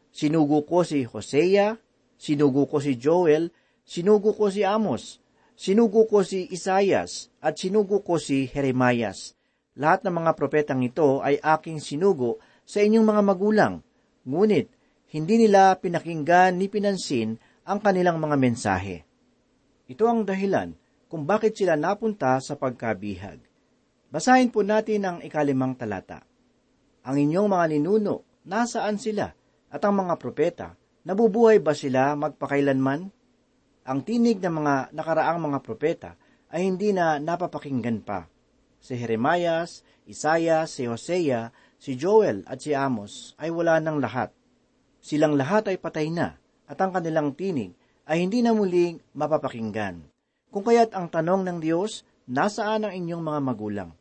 Sinugo 0.09 0.65
ko 0.65 0.81
si 0.81 1.05
Hosea, 1.05 1.77
sinugo 2.17 2.65
ko 2.65 2.81
si 2.81 2.97
Joel, 2.97 3.53
sinugo 3.85 4.33
ko 4.33 4.49
si 4.49 4.65
Amos, 4.65 5.21
sinugo 5.53 6.09
ko 6.09 6.25
si 6.25 6.49
Isayas, 6.49 7.29
at 7.37 7.61
sinugo 7.61 8.01
ko 8.01 8.17
si 8.17 8.49
Jeremias. 8.49 9.37
Lahat 9.77 10.01
ng 10.01 10.25
mga 10.25 10.31
propetang 10.33 10.81
ito 10.81 11.21
ay 11.21 11.37
aking 11.37 11.77
sinugo 11.77 12.41
sa 12.65 12.81
inyong 12.81 13.05
mga 13.05 13.21
magulang. 13.21 13.73
Ngunit, 14.25 14.73
hindi 15.13 15.35
nila 15.37 15.77
pinakinggan 15.77 16.57
ni 16.57 16.65
pinansin 16.65 17.37
ang 17.69 17.77
kanilang 17.77 18.17
mga 18.17 18.37
mensahe. 18.41 19.05
Ito 19.85 20.09
ang 20.09 20.25
dahilan 20.25 20.73
kung 21.05 21.29
bakit 21.29 21.53
sila 21.53 21.77
napunta 21.77 22.41
sa 22.41 22.57
pagkabihag. 22.57 23.37
Basahin 24.09 24.49
po 24.49 24.65
natin 24.65 25.05
ang 25.05 25.17
ikalimang 25.21 25.77
talata. 25.77 26.32
Ang 27.03 27.27
inyong 27.27 27.51
mga 27.51 27.65
ninuno, 27.75 28.23
nasaan 28.47 28.95
sila? 28.95 29.27
At 29.67 29.83
ang 29.83 29.99
mga 29.99 30.15
propeta, 30.15 30.67
nabubuhay 31.03 31.59
ba 31.59 31.75
sila 31.75 32.15
magpakailanman? 32.15 33.11
Ang 33.83 33.99
tinig 34.07 34.39
ng 34.39 34.63
mga 34.63 34.75
nakaraang 34.95 35.39
mga 35.43 35.59
propeta 35.59 36.11
ay 36.47 36.63
hindi 36.63 36.95
na 36.95 37.19
napapakinggan 37.19 37.99
pa. 38.07 38.31
Si 38.79 38.95
Jeremias, 38.95 39.83
Isaiah, 40.07 40.63
si 40.63 40.87
Hosea, 40.87 41.51
si 41.75 41.99
Joel 41.99 42.47
at 42.47 42.63
si 42.63 42.71
Amos 42.71 43.35
ay 43.35 43.51
wala 43.51 43.83
ng 43.83 43.99
lahat. 43.99 44.31
Silang 45.03 45.35
lahat 45.35 45.67
ay 45.67 45.83
patay 45.83 46.07
na 46.07 46.39
at 46.71 46.79
ang 46.79 46.95
kanilang 46.95 47.35
tinig 47.35 47.75
ay 48.07 48.23
hindi 48.23 48.39
na 48.39 48.55
muling 48.55 49.03
mapapakinggan. 49.11 50.07
Kung 50.47 50.63
kaya't 50.63 50.95
ang 50.95 51.11
tanong 51.11 51.43
ng 51.43 51.57
Diyos, 51.59 52.07
nasaan 52.31 52.87
ang 52.87 52.93
inyong 52.95 53.23
mga 53.23 53.39
magulang? 53.43 53.91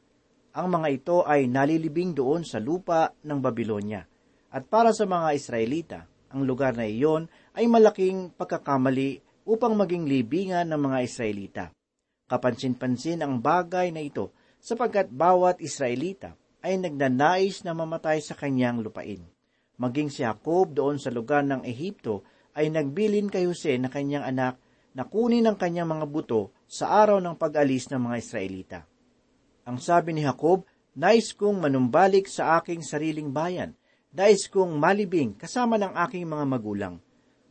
Ang 0.52 0.68
mga 0.68 0.88
ito 0.92 1.16
ay 1.24 1.48
nalilibing 1.48 2.12
doon 2.12 2.44
sa 2.44 2.60
lupa 2.60 3.08
ng 3.24 3.40
Babylonia. 3.40 4.04
At 4.52 4.68
para 4.68 4.92
sa 4.92 5.08
mga 5.08 5.32
Israelita, 5.32 6.04
ang 6.28 6.44
lugar 6.44 6.76
na 6.76 6.84
iyon 6.84 7.24
ay 7.56 7.64
malaking 7.64 8.36
pagkakamali 8.36 9.24
upang 9.48 9.72
maging 9.72 10.04
libingan 10.04 10.68
ng 10.68 10.76
mga 10.76 10.98
Israelita. 11.08 11.64
Kapansin-pansin 12.28 13.24
ang 13.24 13.40
bagay 13.40 13.96
na 13.96 14.04
ito 14.04 14.36
sapagkat 14.60 15.08
bawat 15.08 15.56
Israelita 15.64 16.36
ay 16.60 16.76
nagnanais 16.76 17.64
na 17.64 17.72
mamatay 17.72 18.20
sa 18.20 18.36
kanyang 18.36 18.84
lupain. 18.84 19.24
Maging 19.80 20.12
si 20.12 20.20
Jacob 20.20 20.76
doon 20.76 21.00
sa 21.00 21.08
lugar 21.08 21.48
ng 21.48 21.64
Ehipto 21.64 22.28
ay 22.52 22.68
nagbilin 22.68 23.32
kay 23.32 23.48
Jose 23.48 23.72
na 23.80 23.88
kanyang 23.88 24.28
anak 24.28 24.60
na 24.92 25.08
kunin 25.08 25.48
ang 25.48 25.56
kanyang 25.56 25.88
mga 25.88 26.06
buto 26.12 26.52
sa 26.68 26.92
araw 26.92 27.24
ng 27.24 27.40
pag-alis 27.40 27.88
ng 27.88 28.00
mga 28.04 28.16
Israelita. 28.20 28.91
Ang 29.62 29.78
sabi 29.78 30.10
ni 30.10 30.26
Jacob, 30.26 30.66
Nais 30.92 31.32
kong 31.32 31.62
manumbalik 31.62 32.28
sa 32.28 32.60
aking 32.60 32.84
sariling 32.84 33.32
bayan. 33.32 33.72
Nais 34.12 34.44
kong 34.50 34.76
malibing 34.76 35.32
kasama 35.38 35.80
ng 35.80 35.96
aking 36.04 36.28
mga 36.28 36.44
magulang. 36.44 36.94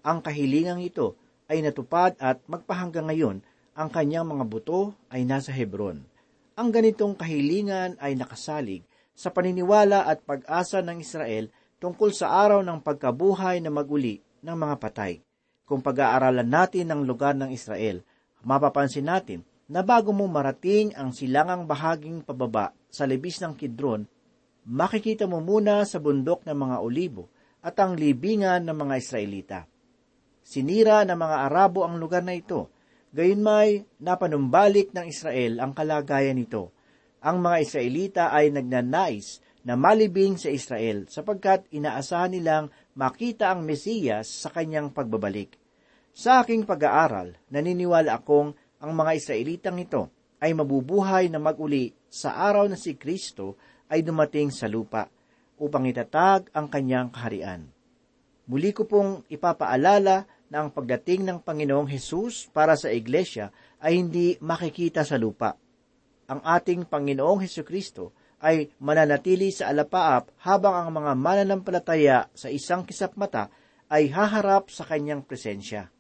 Ang 0.06 0.22
kahilingang 0.22 0.84
ito 0.84 1.18
ay 1.50 1.66
natupad 1.66 2.14
at 2.22 2.38
magpahanggang 2.46 3.10
ngayon 3.10 3.38
ang 3.74 3.90
kanyang 3.90 4.30
mga 4.30 4.46
buto 4.46 4.94
ay 5.10 5.26
nasa 5.26 5.50
Hebron. 5.50 6.06
Ang 6.54 6.70
ganitong 6.70 7.18
kahilingan 7.18 7.98
ay 7.98 8.14
nakasalig 8.14 8.86
sa 9.18 9.34
paniniwala 9.34 10.06
at 10.06 10.22
pag-asa 10.22 10.86
ng 10.86 11.02
Israel 11.02 11.50
tungkol 11.82 12.14
sa 12.14 12.30
araw 12.46 12.62
ng 12.62 12.86
pagkabuhay 12.86 13.58
na 13.64 13.74
maguli 13.74 14.22
ng 14.46 14.54
mga 14.54 14.76
patay. 14.78 15.24
Kung 15.66 15.82
pag-aaralan 15.82 16.46
natin 16.46 16.94
ang 16.94 17.02
lugar 17.08 17.34
ng 17.34 17.50
Israel, 17.50 18.06
mapapansin 18.46 19.10
natin 19.10 19.42
na 19.72 19.80
bago 19.88 20.12
mo 20.12 20.28
marating 20.28 20.92
ang 21.00 21.16
silangang 21.16 21.64
bahaging 21.64 22.28
pababa 22.28 22.76
sa 22.92 23.08
libis 23.08 23.40
ng 23.40 23.56
Kidron, 23.56 24.04
makikita 24.68 25.32
mo 25.32 25.40
muna 25.40 25.88
sa 25.88 26.04
bundok 26.04 26.44
ng 26.44 26.58
mga 26.60 26.78
olibo 26.84 27.32
at 27.64 27.80
ang 27.80 27.96
libingan 27.96 28.68
ng 28.68 28.76
mga 28.76 28.96
Israelita. 29.00 29.60
Sinira 30.44 31.08
ng 31.08 31.16
mga 31.16 31.38
Arabo 31.48 31.88
ang 31.88 31.96
lugar 31.96 32.28
na 32.28 32.36
ito, 32.36 32.68
gayon 33.16 33.40
may 33.40 33.88
napanumbalik 34.04 34.92
ng 34.92 35.08
Israel 35.08 35.64
ang 35.64 35.72
kalagayan 35.72 36.36
nito 36.36 36.76
ang 37.22 37.38
mga 37.38 37.58
Israelita 37.62 38.24
ay 38.34 38.50
nagnanais 38.50 39.40
na 39.62 39.78
malibing 39.78 40.42
sa 40.42 40.50
Israel 40.50 41.06
sapagkat 41.06 41.70
inaasahan 41.70 42.34
nilang 42.34 42.74
makita 42.98 43.54
ang 43.54 43.62
Mesiyas 43.62 44.26
sa 44.26 44.50
kanyang 44.50 44.90
pagbabalik. 44.90 45.54
Sa 46.12 46.42
aking 46.42 46.66
pag-aaral, 46.66 47.38
naniniwala 47.54 48.20
akong 48.20 48.58
ang 48.82 48.92
mga 48.98 49.12
Israelitang 49.16 49.78
ito 49.78 50.10
ay 50.42 50.58
mabubuhay 50.58 51.30
na 51.30 51.38
maguli 51.38 51.94
sa 52.10 52.36
araw 52.36 52.66
na 52.66 52.76
si 52.76 52.98
Kristo 52.98 53.56
ay 53.88 54.02
dumating 54.02 54.50
sa 54.50 54.66
lupa 54.66 55.06
upang 55.62 55.86
itatag 55.86 56.50
ang 56.52 56.66
kanyang 56.66 57.14
kaharian. 57.14 57.70
Muli 58.50 58.74
ko 58.74 58.90
pong 58.90 59.22
ipapaalala 59.30 60.26
na 60.50 60.58
ang 60.58 60.74
pagdating 60.74 61.24
ng 61.24 61.38
Panginoong 61.46 61.88
Hesus 61.88 62.50
para 62.50 62.74
sa 62.74 62.90
Iglesia 62.90 63.54
ay 63.78 64.02
hindi 64.02 64.36
makikita 64.42 65.06
sa 65.06 65.16
lupa 65.22 65.56
ang 66.32 66.40
ating 66.48 66.88
Panginoong 66.88 67.44
Heso 67.44 67.68
Kristo 67.68 68.16
ay 68.40 68.72
mananatili 68.80 69.52
sa 69.52 69.68
alapaap 69.68 70.32
habang 70.48 70.80
ang 70.80 70.90
mga 70.96 71.12
mananampalataya 71.20 72.32
sa 72.32 72.48
isang 72.48 72.88
kisap 72.88 73.20
mata 73.20 73.52
ay 73.92 74.08
haharap 74.08 74.72
sa 74.72 74.88
kanyang 74.88 75.28
presensya. 75.28 75.92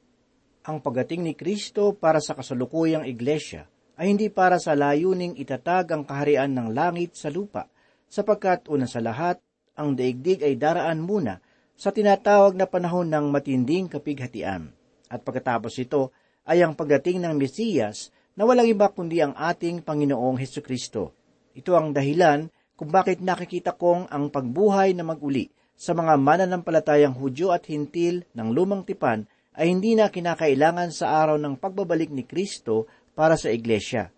Ang 0.61 0.77
pagdating 0.77 1.25
ni 1.25 1.33
Kristo 1.33 1.97
para 1.97 2.21
sa 2.21 2.37
kasalukuyang 2.37 3.09
iglesia 3.09 3.65
ay 3.97 4.13
hindi 4.13 4.29
para 4.29 4.61
sa 4.61 4.77
layuning 4.77 5.33
itatag 5.33 5.89
ang 5.89 6.05
kaharian 6.05 6.53
ng 6.53 6.69
langit 6.69 7.17
sa 7.17 7.33
lupa, 7.33 7.65
sapagkat 8.05 8.69
una 8.69 8.85
sa 8.85 9.01
lahat, 9.01 9.41
ang 9.73 9.97
daigdig 9.97 10.45
ay 10.45 10.61
daraan 10.61 11.01
muna 11.01 11.41
sa 11.73 11.89
tinatawag 11.89 12.53
na 12.53 12.69
panahon 12.69 13.09
ng 13.09 13.33
matinding 13.33 13.89
kapighatian. 13.89 14.69
At 15.09 15.25
pagkatapos 15.25 15.73
ito 15.81 16.13
ay 16.45 16.61
ang 16.61 16.77
pagdating 16.77 17.25
ng 17.25 17.33
Mesiyas 17.41 18.13
na 18.37 18.45
walang 18.45 18.69
iba 18.69 18.85
kundi 18.93 19.17
ang 19.17 19.33
ating 19.33 19.81
Panginoong 19.81 20.37
Heso 20.37 20.61
Kristo. 20.61 21.17
Ito 21.57 21.73
ang 21.73 21.89
dahilan 21.89 22.53
kung 22.77 22.93
bakit 22.93 23.17
nakikita 23.17 23.73
kong 23.73 24.13
ang 24.13 24.29
pagbuhay 24.29 24.93
na 24.93 25.01
maguli 25.01 25.49
sa 25.73 25.97
mga 25.97 26.21
mananampalatayang 26.21 27.17
Hudyo 27.17 27.49
at 27.49 27.65
Hintil 27.65 28.29
ng 28.37 28.47
lumang 28.53 28.85
tipan 28.85 29.25
ay 29.55 29.67
hindi 29.67 29.99
na 29.99 30.07
kinakailangan 30.07 30.95
sa 30.95 31.23
araw 31.23 31.35
ng 31.35 31.59
pagbabalik 31.59 32.11
ni 32.11 32.23
Kristo 32.23 32.87
para 33.11 33.35
sa 33.35 33.51
Iglesia. 33.51 34.11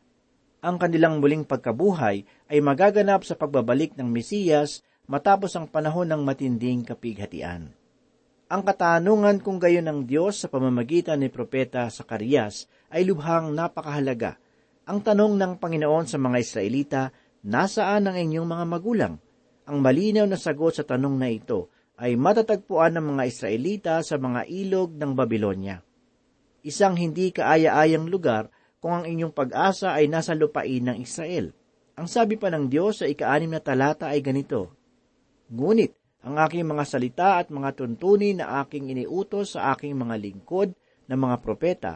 Ang 0.64 0.80
kanilang 0.80 1.20
muling 1.20 1.44
pagkabuhay 1.44 2.24
ay 2.48 2.60
magaganap 2.64 3.26
sa 3.26 3.36
pagbabalik 3.36 3.98
ng 3.98 4.08
Mesiyas 4.08 4.86
matapos 5.10 5.58
ang 5.58 5.68
panahon 5.68 6.08
ng 6.08 6.22
matinding 6.24 6.88
kapighatian. 6.88 7.76
Ang 8.48 8.62
katanungan 8.62 9.42
kung 9.42 9.58
gayon 9.58 9.90
ng 9.90 10.00
Diyos 10.06 10.38
sa 10.38 10.48
pamamagitan 10.48 11.20
ni 11.20 11.28
Propeta 11.34 11.90
Sakarias 11.90 12.70
ay 12.94 13.02
lubhang 13.04 13.50
napakahalaga. 13.52 14.38
Ang 14.86 15.02
tanong 15.02 15.34
ng 15.36 15.54
Panginoon 15.58 16.06
sa 16.06 16.22
mga 16.22 16.38
Israelita, 16.38 17.02
nasaan 17.42 18.14
ang 18.14 18.16
inyong 18.16 18.48
mga 18.48 18.66
magulang? 18.70 19.14
Ang 19.66 19.78
malinaw 19.82 20.30
na 20.30 20.38
sagot 20.38 20.78
sa 20.78 20.86
tanong 20.86 21.16
na 21.18 21.34
ito 21.34 21.73
ay 21.98 22.18
matatagpuan 22.18 22.98
ng 22.98 23.06
mga 23.16 23.24
Israelita 23.30 23.94
sa 24.02 24.18
mga 24.18 24.50
ilog 24.50 24.98
ng 24.98 25.12
Babylonia. 25.14 25.82
Isang 26.66 26.98
hindi 26.98 27.30
kaaya-ayang 27.30 28.10
lugar 28.10 28.50
kung 28.82 29.04
ang 29.04 29.06
inyong 29.06 29.36
pag-asa 29.36 29.94
ay 29.94 30.10
nasa 30.10 30.34
lupain 30.34 30.82
ng 30.84 30.98
Israel. 31.00 31.54
Ang 31.94 32.10
sabi 32.10 32.40
pa 32.40 32.50
ng 32.50 32.68
Diyos 32.72 33.04
sa 33.04 33.06
ikaanim 33.06 33.54
na 33.54 33.62
talata 33.62 34.10
ay 34.10 34.26
ganito, 34.26 34.74
Ngunit 35.54 35.94
ang 36.24 36.40
aking 36.40 36.66
mga 36.66 36.84
salita 36.88 37.30
at 37.38 37.54
mga 37.54 37.76
tuntunin 37.78 38.42
na 38.42 38.64
aking 38.64 38.90
iniutos 38.90 39.54
sa 39.54 39.76
aking 39.76 39.94
mga 39.94 40.16
lingkod 40.18 40.74
na 41.06 41.20
mga 41.20 41.36
propeta, 41.44 41.94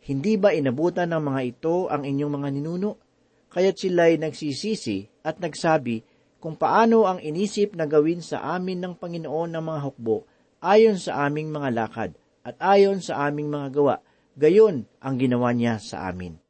hindi 0.00 0.40
ba 0.40 0.56
inabutan 0.56 1.12
ng 1.12 1.22
mga 1.22 1.40
ito 1.44 1.86
ang 1.92 2.08
inyong 2.08 2.32
mga 2.40 2.48
ninuno? 2.56 2.90
Kaya't 3.52 3.76
sila'y 3.76 4.16
nagsisisi 4.16 5.22
at 5.22 5.38
nagsabi 5.38 6.00
kung 6.40 6.56
paano 6.56 7.04
ang 7.04 7.20
inisip 7.20 7.76
na 7.76 7.84
gawin 7.84 8.24
sa 8.24 8.56
amin 8.56 8.80
ng 8.80 8.94
Panginoon 8.96 9.52
ng 9.54 9.64
mga 9.64 9.80
hukbo 9.84 10.24
ayon 10.64 10.96
sa 10.96 11.28
aming 11.28 11.52
mga 11.52 11.68
lakad 11.76 12.10
at 12.40 12.56
ayon 12.56 13.04
sa 13.04 13.28
aming 13.28 13.52
mga 13.52 13.68
gawa, 13.76 13.96
gayon 14.32 14.88
ang 15.04 15.20
ginawa 15.20 15.52
niya 15.52 15.76
sa 15.76 16.08
amin. 16.08 16.40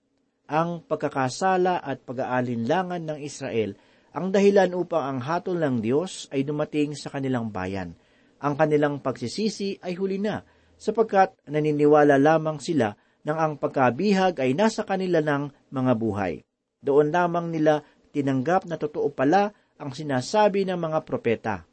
Ang 0.47 0.87
pagkakasala 0.87 1.82
at 1.82 2.06
pag-aalinlangan 2.06 3.02
ng 3.11 3.18
Israel 3.18 3.75
ang 4.11 4.35
dahilan 4.35 4.75
upang 4.75 5.06
ang 5.06 5.18
hatol 5.23 5.62
ng 5.62 5.78
Diyos 5.78 6.26
ay 6.35 6.42
dumating 6.42 6.99
sa 6.99 7.14
kanilang 7.14 7.54
bayan. 7.54 7.94
Ang 8.42 8.59
kanilang 8.59 8.99
pagsisisi 8.99 9.78
ay 9.78 9.94
huli 9.94 10.18
na, 10.18 10.42
sapagkat 10.75 11.38
naniniwala 11.47 12.18
lamang 12.18 12.59
sila 12.59 12.90
nang 13.23 13.38
ang 13.38 13.52
pagkabihag 13.61 14.42
ay 14.42 14.56
nasa 14.59 14.82
kanila 14.82 15.23
ng 15.23 15.70
mga 15.70 15.92
buhay. 15.94 16.42
Doon 16.82 17.14
lamang 17.14 17.54
nila 17.54 17.87
tinanggap 18.11 18.66
na 18.66 18.80
totoo 18.80 19.14
pala 19.14 19.54
ang 19.80 19.96
sinasabi 19.96 20.68
ng 20.68 20.76
mga 20.76 20.99
propeta. 21.08 21.64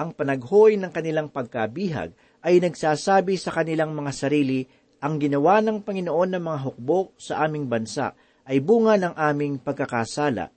Ang 0.00 0.16
panaghoy 0.16 0.80
ng 0.80 0.88
kanilang 0.88 1.28
pagkabihag 1.28 2.16
ay 2.40 2.64
nagsasabi 2.64 3.36
sa 3.36 3.52
kanilang 3.52 3.92
mga 3.92 4.12
sarili, 4.16 4.64
ang 5.04 5.20
ginawa 5.20 5.60
ng 5.60 5.84
Panginoon 5.84 6.32
ng 6.32 6.42
mga 6.42 6.58
hukbo 6.64 7.12
sa 7.20 7.44
aming 7.44 7.68
bansa 7.68 8.16
ay 8.48 8.64
bunga 8.64 8.96
ng 8.96 9.12
aming 9.12 9.60
pagkakasala. 9.60 10.48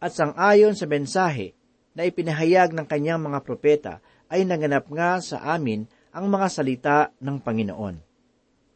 At 0.00 0.12
sangayon 0.12 0.76
sa 0.76 0.84
mensahe 0.84 1.56
na 1.96 2.04
ipinahayag 2.04 2.76
ng 2.76 2.84
kanyang 2.84 3.24
mga 3.24 3.38
propeta 3.40 3.94
ay 4.28 4.44
naganap 4.44 4.92
nga 4.92 5.24
sa 5.24 5.40
amin 5.56 5.88
ang 6.12 6.28
mga 6.28 6.48
salita 6.52 6.96
ng 7.16 7.36
Panginoon. 7.40 7.96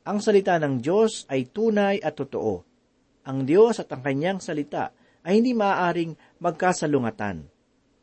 Ang 0.04 0.18
salita 0.20 0.56
ng 0.60 0.80
Diyos 0.80 1.28
ay 1.28 1.48
tunay 1.48 2.00
at 2.00 2.16
totoo. 2.16 2.64
Ang 3.24 3.48
Diyos 3.48 3.80
at 3.80 3.88
ang 3.92 4.04
kanyang 4.04 4.40
salita 4.40 4.92
ay 5.24 5.40
hindi 5.40 5.56
maaaring 5.56 6.33
magkasalungatan. 6.44 7.48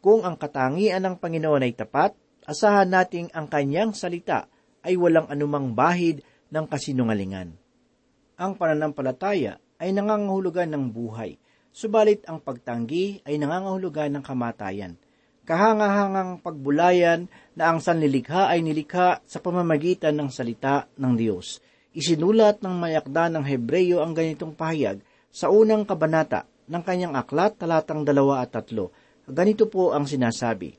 Kung 0.02 0.26
ang 0.26 0.34
katangian 0.34 1.06
ng 1.06 1.22
Panginoon 1.22 1.62
ay 1.62 1.78
tapat, 1.78 2.18
asahan 2.50 2.90
nating 2.90 3.30
ang 3.38 3.46
kanyang 3.46 3.94
salita 3.94 4.50
ay 4.82 4.98
walang 4.98 5.30
anumang 5.30 5.78
bahid 5.78 6.26
ng 6.50 6.66
kasinungalingan. 6.66 7.54
Ang 8.42 8.58
pananampalataya 8.58 9.62
ay 9.78 9.94
nangangahulugan 9.94 10.74
ng 10.74 10.90
buhay, 10.90 11.38
subalit 11.70 12.26
ang 12.26 12.42
pagtanggi 12.42 13.22
ay 13.22 13.38
nangangahulugan 13.38 14.10
ng 14.18 14.24
kamatayan. 14.26 14.98
Kahangahangang 15.46 16.42
pagbulayan 16.42 17.30
na 17.54 17.70
ang 17.70 17.78
sanlilikha 17.78 18.50
ay 18.50 18.66
nilikha 18.66 19.22
sa 19.22 19.38
pamamagitan 19.38 20.18
ng 20.18 20.30
salita 20.34 20.90
ng 20.98 21.14
Diyos. 21.14 21.62
Isinulat 21.94 22.66
ng 22.66 22.74
mayakda 22.74 23.30
ng 23.30 23.46
Hebreyo 23.46 24.02
ang 24.02 24.18
ganitong 24.18 24.58
pahayag 24.58 25.02
sa 25.30 25.54
unang 25.54 25.86
kabanata 25.86 26.50
ng 26.68 26.84
kanyang 26.86 27.16
aklat 27.18 27.58
talatang 27.58 28.06
dalawa 28.06 28.44
at 28.44 28.54
tatlo. 28.54 28.94
Ganito 29.26 29.70
po 29.72 29.96
ang 29.96 30.06
sinasabi. 30.06 30.76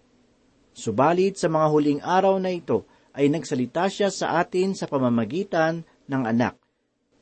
Subalit 0.72 1.36
sa 1.36 1.48
mga 1.48 1.66
huling 1.68 2.00
araw 2.00 2.36
na 2.40 2.52
ito 2.52 2.84
ay 3.12 3.28
nagsalita 3.28 3.88
siya 3.92 4.08
sa 4.08 4.40
atin 4.40 4.72
sa 4.72 4.88
pamamagitan 4.88 5.84
ng 6.08 6.22
anak, 6.24 6.56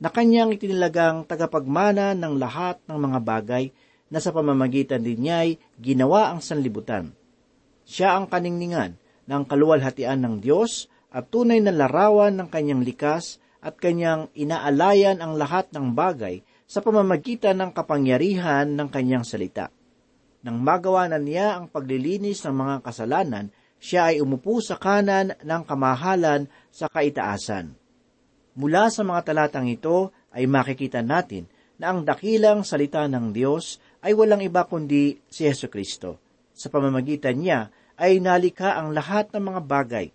na 0.00 0.08
kanyang 0.08 0.54
itinilagang 0.54 1.26
tagapagmana 1.26 2.14
ng 2.14 2.34
lahat 2.38 2.80
ng 2.86 2.98
mga 2.98 3.18
bagay 3.20 3.64
na 4.10 4.18
sa 4.18 4.34
pamamagitan 4.34 5.02
din 5.02 5.28
niya 5.28 5.46
ay 5.46 5.50
ginawa 5.78 6.32
ang 6.32 6.40
sanlibutan. 6.42 7.14
Siya 7.86 8.18
ang 8.18 8.30
kaningningan 8.30 8.98
ng 9.26 9.42
kaluwalhatian 9.46 10.18
ng 10.22 10.34
Diyos 10.42 10.90
at 11.10 11.30
tunay 11.30 11.58
na 11.58 11.74
larawan 11.74 12.38
ng 12.38 12.48
kanyang 12.50 12.82
likas 12.86 13.42
at 13.60 13.76
kanyang 13.76 14.30
inaalayan 14.32 15.20
ang 15.20 15.36
lahat 15.36 15.68
ng 15.74 15.92
bagay 15.92 16.42
sa 16.70 16.78
pamamagitan 16.78 17.58
ng 17.58 17.74
kapangyarihan 17.74 18.70
ng 18.78 18.86
kanyang 18.94 19.26
salita. 19.26 19.74
Nang 20.46 20.62
magawa 20.62 21.10
na 21.10 21.18
niya 21.18 21.58
ang 21.58 21.66
paglilinis 21.66 22.46
ng 22.46 22.54
mga 22.54 22.76
kasalanan, 22.86 23.50
siya 23.82 24.14
ay 24.14 24.22
umupo 24.22 24.62
sa 24.62 24.78
kanan 24.78 25.34
ng 25.42 25.62
kamahalan 25.66 26.46
sa 26.70 26.86
kaitaasan. 26.86 27.74
Mula 28.54 28.86
sa 28.86 29.02
mga 29.02 29.20
talatang 29.26 29.66
ito 29.66 30.14
ay 30.30 30.46
makikita 30.46 31.02
natin 31.02 31.50
na 31.74 31.90
ang 31.90 32.06
dakilang 32.06 32.62
salita 32.62 33.02
ng 33.10 33.34
Diyos 33.34 33.82
ay 34.06 34.14
walang 34.14 34.38
iba 34.38 34.62
kundi 34.62 35.18
si 35.26 35.50
Yesu 35.50 35.66
Kristo. 35.66 36.22
Sa 36.54 36.70
pamamagitan 36.70 37.34
niya 37.34 37.74
ay 37.98 38.22
nalikha 38.22 38.78
ang 38.78 38.94
lahat 38.94 39.34
ng 39.34 39.42
mga 39.42 39.60
bagay 39.66 40.06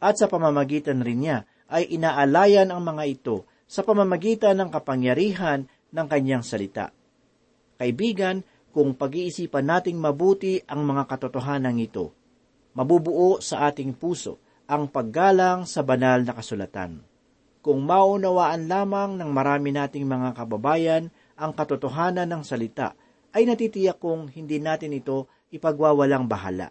at 0.00 0.16
sa 0.16 0.32
pamamagitan 0.32 1.04
rin 1.04 1.28
niya 1.28 1.38
ay 1.68 1.92
inaalayan 1.92 2.72
ang 2.72 2.80
mga 2.80 3.04
ito 3.04 3.44
sa 3.70 3.84
pamamagitan 3.84 4.58
ng 4.58 4.70
kapangyarihan 4.72 5.68
ng 5.90 6.06
kanyang 6.06 6.42
salita. 6.46 6.94
Kaibigan, 7.78 8.42
kung 8.70 8.94
pag-iisipan 8.94 9.66
nating 9.66 9.98
mabuti 9.98 10.62
ang 10.70 10.86
mga 10.86 11.10
katotohanan 11.10 11.74
ito, 11.82 12.14
mabubuo 12.78 13.42
sa 13.42 13.66
ating 13.66 13.98
puso 13.98 14.38
ang 14.70 14.86
paggalang 14.86 15.66
sa 15.66 15.82
banal 15.82 16.22
na 16.22 16.30
kasulatan. 16.30 17.02
Kung 17.60 17.82
maunawaan 17.84 18.70
lamang 18.70 19.18
ng 19.18 19.30
marami 19.34 19.74
nating 19.74 20.06
mga 20.06 20.32
kababayan 20.32 21.10
ang 21.34 21.52
katotohanan 21.52 22.30
ng 22.30 22.42
salita, 22.46 22.94
ay 23.34 23.44
natitiyak 23.46 23.98
kong 23.98 24.30
hindi 24.32 24.62
natin 24.62 24.94
ito 24.94 25.26
ipagwawalang 25.50 26.30
bahala. 26.30 26.70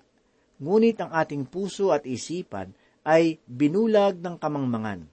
Ngunit 0.60 0.99
ang 1.03 1.12
ating 1.12 1.47
puso 1.47 1.91
at 1.91 2.08
isipan 2.08 2.71
ay 3.03 3.39
binulag 3.47 4.19
ng 4.19 4.36
kamangmangan. 4.39 5.08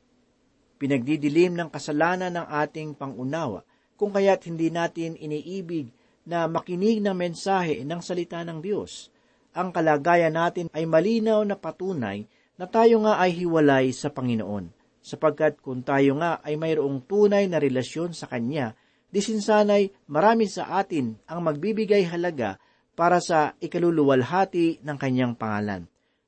Pinagdidilim 0.78 1.54
ng 1.54 1.68
kasalanan 1.70 2.34
ng 2.34 2.46
ating 2.50 2.94
pangunawa 2.98 3.62
kung 3.96 4.12
kaya't 4.12 4.44
hindi 4.46 4.68
natin 4.68 5.16
iniibig 5.16 5.90
na 6.28 6.44
makinig 6.46 7.00
ng 7.00 7.16
mensahe 7.16 7.82
ng 7.82 8.00
salita 8.04 8.44
ng 8.44 8.60
Diyos. 8.60 9.08
Ang 9.56 9.72
kalagayan 9.72 10.36
natin 10.36 10.68
ay 10.76 10.84
malinaw 10.84 11.40
na 11.48 11.56
patunay 11.56 12.28
na 12.56 12.66
tayo 12.68 13.04
nga 13.04 13.20
ay 13.20 13.32
hiwalay 13.36 13.92
sa 13.92 14.12
Panginoon, 14.12 14.68
sapagkat 15.00 15.60
kung 15.60 15.80
tayo 15.80 16.16
nga 16.20 16.40
ay 16.44 16.56
mayroong 16.56 17.04
tunay 17.04 17.48
na 17.48 17.60
relasyon 17.60 18.12
sa 18.12 18.28
Kanya, 18.28 18.76
disinsanay 19.12 19.92
marami 20.08 20.48
sa 20.50 20.76
atin 20.76 21.16
ang 21.24 21.40
magbibigay 21.44 22.04
halaga 22.04 22.60
para 22.96 23.20
sa 23.20 23.52
ikaluluwalhati 23.60 24.80
ng 24.82 24.96
Kanyang 24.96 25.36
pangalan. 25.36 25.84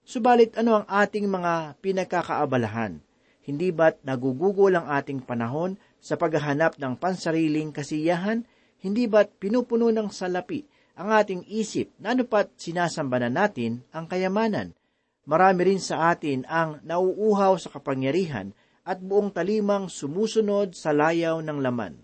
Subalit 0.08 0.56
ano 0.56 0.84
ang 0.84 0.86
ating 0.88 1.28
mga 1.28 1.76
pinagkakaabalahan? 1.84 3.00
Hindi 3.48 3.72
ba't 3.72 4.04
nagugugol 4.04 4.76
ang 4.76 4.92
ating 4.92 5.24
panahon 5.24 5.80
sa 5.96 6.20
paghahanap 6.20 6.76
ng 6.76 7.00
pansariling 7.00 7.72
kasiyahan, 7.72 8.44
hindi 8.84 9.08
ba't 9.08 9.40
pinupuno 9.40 9.88
ng 9.88 10.12
salapi 10.12 10.68
ang 11.00 11.16
ating 11.16 11.48
isip 11.48 11.96
na 11.96 12.12
ano 12.12 12.28
pat 12.28 12.52
sinasamba 12.60 13.24
na 13.24 13.30
natin 13.32 13.88
ang 13.88 14.04
kayamanan? 14.04 14.76
Marami 15.24 15.64
rin 15.64 15.80
sa 15.80 16.12
atin 16.12 16.44
ang 16.44 16.84
nauuhaw 16.84 17.56
sa 17.56 17.72
kapangyarihan 17.72 18.52
at 18.84 19.00
buong 19.00 19.32
talimang 19.32 19.88
sumusunod 19.88 20.76
sa 20.76 20.92
layaw 20.92 21.40
ng 21.40 21.58
laman. 21.64 21.96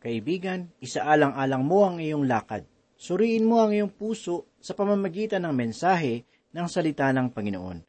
Kaibigan, 0.00 0.72
isaalang-alang 0.80 1.60
mo 1.60 1.92
ang 1.92 1.96
iyong 2.00 2.24
lakad. 2.24 2.64
Suriin 2.96 3.44
mo 3.44 3.60
ang 3.60 3.76
iyong 3.76 3.92
puso 3.92 4.48
sa 4.64 4.72
pamamagitan 4.72 5.44
ng 5.44 5.52
mensahe 5.52 6.24
ng 6.56 6.66
salita 6.72 7.12
ng 7.12 7.36
Panginoon. 7.36 7.84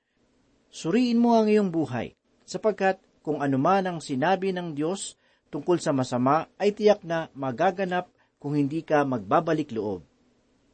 Suriin 0.68 1.22
mo 1.22 1.40
ang 1.40 1.48
iyong 1.48 1.72
buhay, 1.72 2.19
sapagkat 2.50 2.98
kung 3.22 3.46
anuman 3.46 3.86
ang 3.86 4.00
sinabi 4.02 4.50
ng 4.50 4.74
Diyos 4.74 5.14
tungkol 5.54 5.78
sa 5.78 5.94
masama 5.94 6.50
ay 6.58 6.74
tiyak 6.74 7.06
na 7.06 7.30
magaganap 7.38 8.10
kung 8.42 8.58
hindi 8.58 8.82
ka 8.82 9.06
magbabalik 9.06 9.70
loob. 9.70 10.02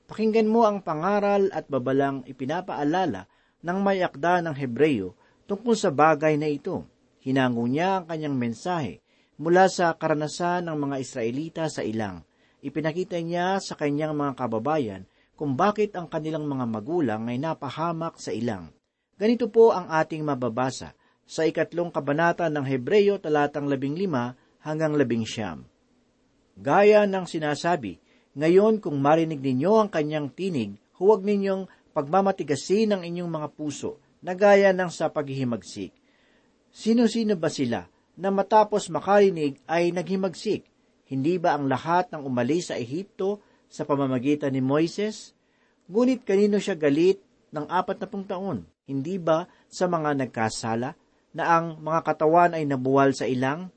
Pakinggan 0.08 0.48
mo 0.48 0.64
ang 0.64 0.80
pangaral 0.80 1.52
at 1.52 1.68
babalang 1.68 2.24
ipinapaalala 2.24 3.28
ng 3.66 3.78
may 3.82 4.00
akda 4.06 4.40
ng 4.46 4.56
Hebreyo 4.56 5.18
tungkol 5.50 5.76
sa 5.76 5.90
bagay 5.92 6.38
na 6.40 6.48
ito. 6.48 6.86
Hinango 7.26 7.66
niya 7.66 8.00
ang 8.00 8.06
kanyang 8.06 8.38
mensahe 8.38 9.02
mula 9.42 9.66
sa 9.68 9.98
karanasan 9.98 10.70
ng 10.70 10.78
mga 10.78 10.96
Israelita 11.02 11.64
sa 11.68 11.82
ilang. 11.82 12.22
Ipinakita 12.62 13.18
niya 13.20 13.58
sa 13.58 13.74
kanyang 13.74 14.14
mga 14.14 14.38
kababayan 14.38 15.04
kung 15.34 15.58
bakit 15.58 15.98
ang 15.98 16.06
kanilang 16.08 16.46
mga 16.46 16.66
magulang 16.70 17.26
ay 17.28 17.42
napahamak 17.42 18.22
sa 18.22 18.30
ilang. 18.30 18.70
Ganito 19.18 19.50
po 19.50 19.74
ang 19.74 19.90
ating 19.90 20.22
mababasa 20.22 20.94
sa 21.26 21.44
ikatlong 21.44 21.90
kabanata 21.90 22.46
ng 22.54 22.62
Hebreyo 22.62 23.18
talatang 23.18 23.66
labing 23.66 23.98
lima 23.98 24.38
hanggang 24.62 24.94
labing 24.94 25.26
siyam. 25.26 25.66
Gaya 26.56 27.04
ng 27.10 27.26
sinasabi, 27.26 28.00
ngayon 28.38 28.80
kung 28.80 29.02
marinig 29.02 29.42
ninyo 29.42 29.74
ang 29.76 29.90
kanyang 29.92 30.32
tinig, 30.32 30.78
huwag 31.02 31.26
ninyong 31.26 31.68
pagmamatigasin 31.92 32.96
ang 32.96 33.02
inyong 33.04 33.28
mga 33.28 33.48
puso 33.58 34.00
na 34.24 34.38
gaya 34.38 34.72
ng 34.72 34.88
sa 34.88 35.12
paghihimagsik. 35.12 35.92
Sino-sino 36.72 37.36
ba 37.36 37.48
sila 37.52 37.88
na 38.16 38.32
matapos 38.32 38.88
makarinig 38.92 39.60
ay 39.68 39.92
naghimagsik? 39.92 40.68
Hindi 41.06 41.38
ba 41.38 41.56
ang 41.56 41.70
lahat 41.70 42.10
ng 42.12 42.26
umalis 42.26 42.74
sa 42.74 42.76
Ehipto 42.76 43.40
sa 43.70 43.86
pamamagitan 43.86 44.52
ni 44.52 44.60
Moises? 44.60 45.36
Ngunit 45.86 46.26
kanino 46.26 46.58
siya 46.58 46.74
galit 46.74 47.22
ng 47.54 47.70
apat 47.70 48.02
na 48.02 48.08
taon? 48.26 48.66
Hindi 48.90 49.16
ba 49.22 49.46
sa 49.70 49.86
mga 49.86 50.18
nagkasala 50.26 50.98
na 51.36 51.60
ang 51.60 51.84
mga 51.84 52.02
katawan 52.08 52.56
ay 52.56 52.64
nabuwal 52.64 53.12
sa 53.12 53.28
ilang? 53.28 53.68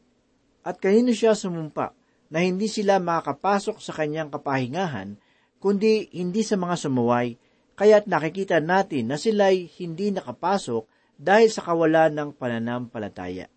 At 0.63 0.79
kanino 0.79 1.11
siya 1.11 1.35
sumumpa 1.35 1.91
na 2.31 2.39
hindi 2.47 2.71
sila 2.71 3.03
makakapasok 3.03 3.83
sa 3.83 3.91
kanyang 3.91 4.31
kapahingahan, 4.31 5.19
kundi 5.59 6.07
hindi 6.15 6.47
sa 6.47 6.55
mga 6.55 6.77
sumuway, 6.79 7.35
kaya't 7.75 8.07
nakikita 8.07 8.63
natin 8.63 9.11
na 9.11 9.19
sila'y 9.19 9.67
hindi 9.83 10.15
nakapasok 10.15 10.87
dahil 11.19 11.51
sa 11.51 11.67
kawalan 11.67 12.15
ng 12.15 12.31
pananampalataya. 12.39 13.51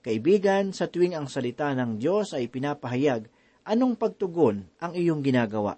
Kaibigan, 0.00 0.70
sa 0.72 0.88
tuwing 0.88 1.18
ang 1.18 1.28
salita 1.28 1.74
ng 1.76 2.00
Diyos 2.00 2.32
ay 2.32 2.48
pinapahayag, 2.48 3.26
anong 3.66 3.98
pagtugon 3.98 4.64
ang 4.78 4.94
iyong 4.94 5.20
ginagawa? 5.20 5.76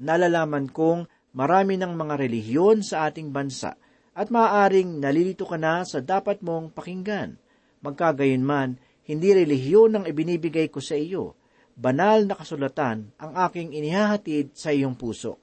Nalalaman 0.00 0.70
kong 0.70 1.10
marami 1.34 1.74
ng 1.76 1.92
mga 1.92 2.14
relihiyon 2.14 2.86
sa 2.86 3.10
ating 3.10 3.34
bansa 3.34 3.74
at 4.14 4.30
maaaring 4.30 5.02
nalilito 5.02 5.42
ka 5.42 5.58
na 5.58 5.82
sa 5.82 5.98
dapat 5.98 6.38
mong 6.40 6.70
pakinggan. 6.70 7.34
Magkagayon 7.82 8.46
man, 8.46 8.78
hindi 9.04 9.34
relihiyon 9.34 9.98
ang 10.00 10.04
ibinibigay 10.06 10.70
ko 10.70 10.80
sa 10.80 10.96
iyo. 10.96 11.36
Banal 11.74 12.30
na 12.30 12.38
kasulatan 12.38 13.10
ang 13.18 13.32
aking 13.50 13.74
inihahatid 13.74 14.54
sa 14.54 14.70
iyong 14.70 14.94
puso. 14.94 15.42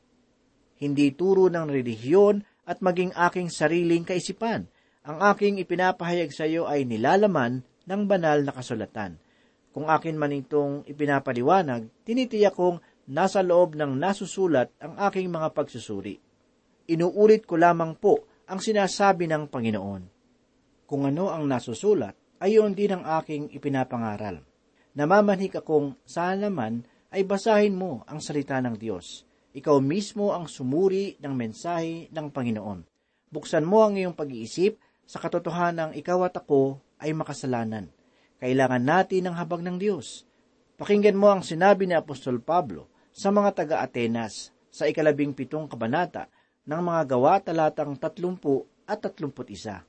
Hindi 0.79 1.11
turo 1.13 1.51
ng 1.51 1.67
relihiyon 1.67 2.41
at 2.65 2.79
maging 2.79 3.11
aking 3.13 3.51
sariling 3.51 4.07
kaisipan. 4.07 4.65
Ang 5.03 5.17
aking 5.19 5.59
ipinapahayag 5.59 6.31
sa 6.31 6.47
iyo 6.47 6.65
ay 6.65 6.87
nilalaman 6.87 7.61
ng 7.85 8.01
banal 8.07 8.41
na 8.47 8.55
kasulatan. 8.55 9.19
Kung 9.75 9.91
akin 9.91 10.15
man 10.15 10.31
itong 10.31 10.87
ipinapaliwanag, 10.87 11.91
tinitiyak 12.07 12.55
kong 12.55 12.79
nasa 13.11 13.43
loob 13.43 13.75
ng 13.75 13.99
nasusulat 13.99 14.71
ang 14.79 14.95
aking 15.11 15.27
mga 15.27 15.51
pagsusuri. 15.51 16.17
Inuulit 16.87 17.43
ko 17.43 17.59
lamang 17.59 17.99
po 17.99 18.30
ang 18.51 18.59
sinasabi 18.59 19.31
ng 19.31 19.47
Panginoon. 19.47 20.03
Kung 20.83 21.07
ano 21.07 21.31
ang 21.31 21.47
nasusulat, 21.47 22.19
ay 22.43 22.59
yun 22.59 22.75
din 22.75 22.99
ang 22.99 23.07
aking 23.23 23.47
ipinapangaral. 23.55 24.43
Namamanhik 24.91 25.63
akong 25.63 25.95
saan 26.03 26.43
naman 26.43 26.83
ay 27.15 27.23
basahin 27.23 27.79
mo 27.79 28.03
ang 28.11 28.19
salita 28.19 28.59
ng 28.59 28.75
Diyos. 28.75 29.23
Ikaw 29.55 29.79
mismo 29.79 30.35
ang 30.35 30.51
sumuri 30.51 31.15
ng 31.23 31.31
mensahe 31.31 32.11
ng 32.11 32.27
Panginoon. 32.27 32.83
Buksan 33.31 33.63
mo 33.63 33.87
ang 33.87 33.95
iyong 33.95 34.19
pag-iisip 34.19 34.75
sa 35.07 35.23
katotohanang 35.23 35.95
ikaw 35.95 36.27
at 36.27 36.35
ako 36.35 36.83
ay 36.99 37.15
makasalanan. 37.15 37.87
Kailangan 38.43 38.83
natin 38.83 39.31
ng 39.31 39.35
habag 39.39 39.63
ng 39.63 39.79
Diyos. 39.79 40.27
Pakinggan 40.75 41.15
mo 41.15 41.31
ang 41.31 41.39
sinabi 41.39 41.87
ni 41.87 41.95
Apostol 41.95 42.43
Pablo 42.43 42.91
sa 43.15 43.31
mga 43.31 43.63
taga-Atenas 43.63 44.51
sa 44.67 44.91
ikalabing 44.91 45.31
pitong 45.31 45.71
kabanata 45.71 46.27
ng 46.65 46.81
mga 46.81 47.01
gawa 47.09 47.41
talatang 47.41 47.97
tatlumpu 47.97 48.65
at 48.85 49.01
tatlumput 49.01 49.49
isa. 49.49 49.85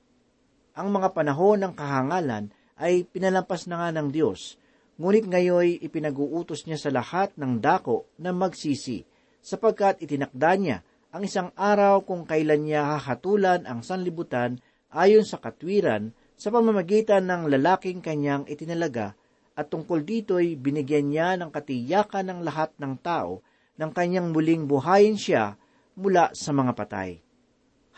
Ang 0.73 0.89
mga 0.93 1.13
panahon 1.13 1.61
ng 1.61 1.73
kahangalan 1.77 2.49
ay 2.81 3.05
pinalampas 3.09 3.69
na 3.69 3.85
nga 3.85 3.89
ng 3.93 4.09
Diyos 4.09 4.57
Ngunit 5.01 5.25
ngayoy 5.25 5.81
ipinag-uutos 5.81 6.69
niya 6.69 6.77
sa 6.77 6.93
lahat 6.93 7.33
ng 7.41 7.65
dako 7.65 8.07
na 8.21 8.31
magsisi, 8.31 9.09
sapagkat 9.41 10.05
itinakda 10.05 10.53
niya 10.61 10.79
ang 11.11 11.25
isang 11.25 11.49
araw 11.57 12.05
kung 12.05 12.29
kailan 12.29 12.69
niya 12.69 12.97
hahatulan 12.97 13.65
ang 13.65 13.81
sanlibutan 13.81 14.61
ayon 14.93 15.25
sa 15.25 15.41
katwiran 15.41 16.13
sa 16.37 16.53
pamamagitan 16.53 17.25
ng 17.25 17.49
lalaking 17.49 18.05
kanyang 18.05 18.45
itinalaga 18.47 19.17
at 19.57 19.73
tungkol 19.73 20.05
dito'y 20.05 20.61
binigyan 20.61 21.09
niya 21.09 21.35
ng 21.41 21.49
katiyakan 21.51 22.29
ng 22.29 22.41
lahat 22.45 22.73
ng 22.77 22.95
tao 23.01 23.41
ng 23.81 23.91
kanyang 23.91 24.31
muling 24.31 24.69
buhayin 24.69 25.17
siya 25.17 25.57
mula 25.99 26.33
sa 26.33 26.51
mga 26.51 26.73
patay. 26.77 27.21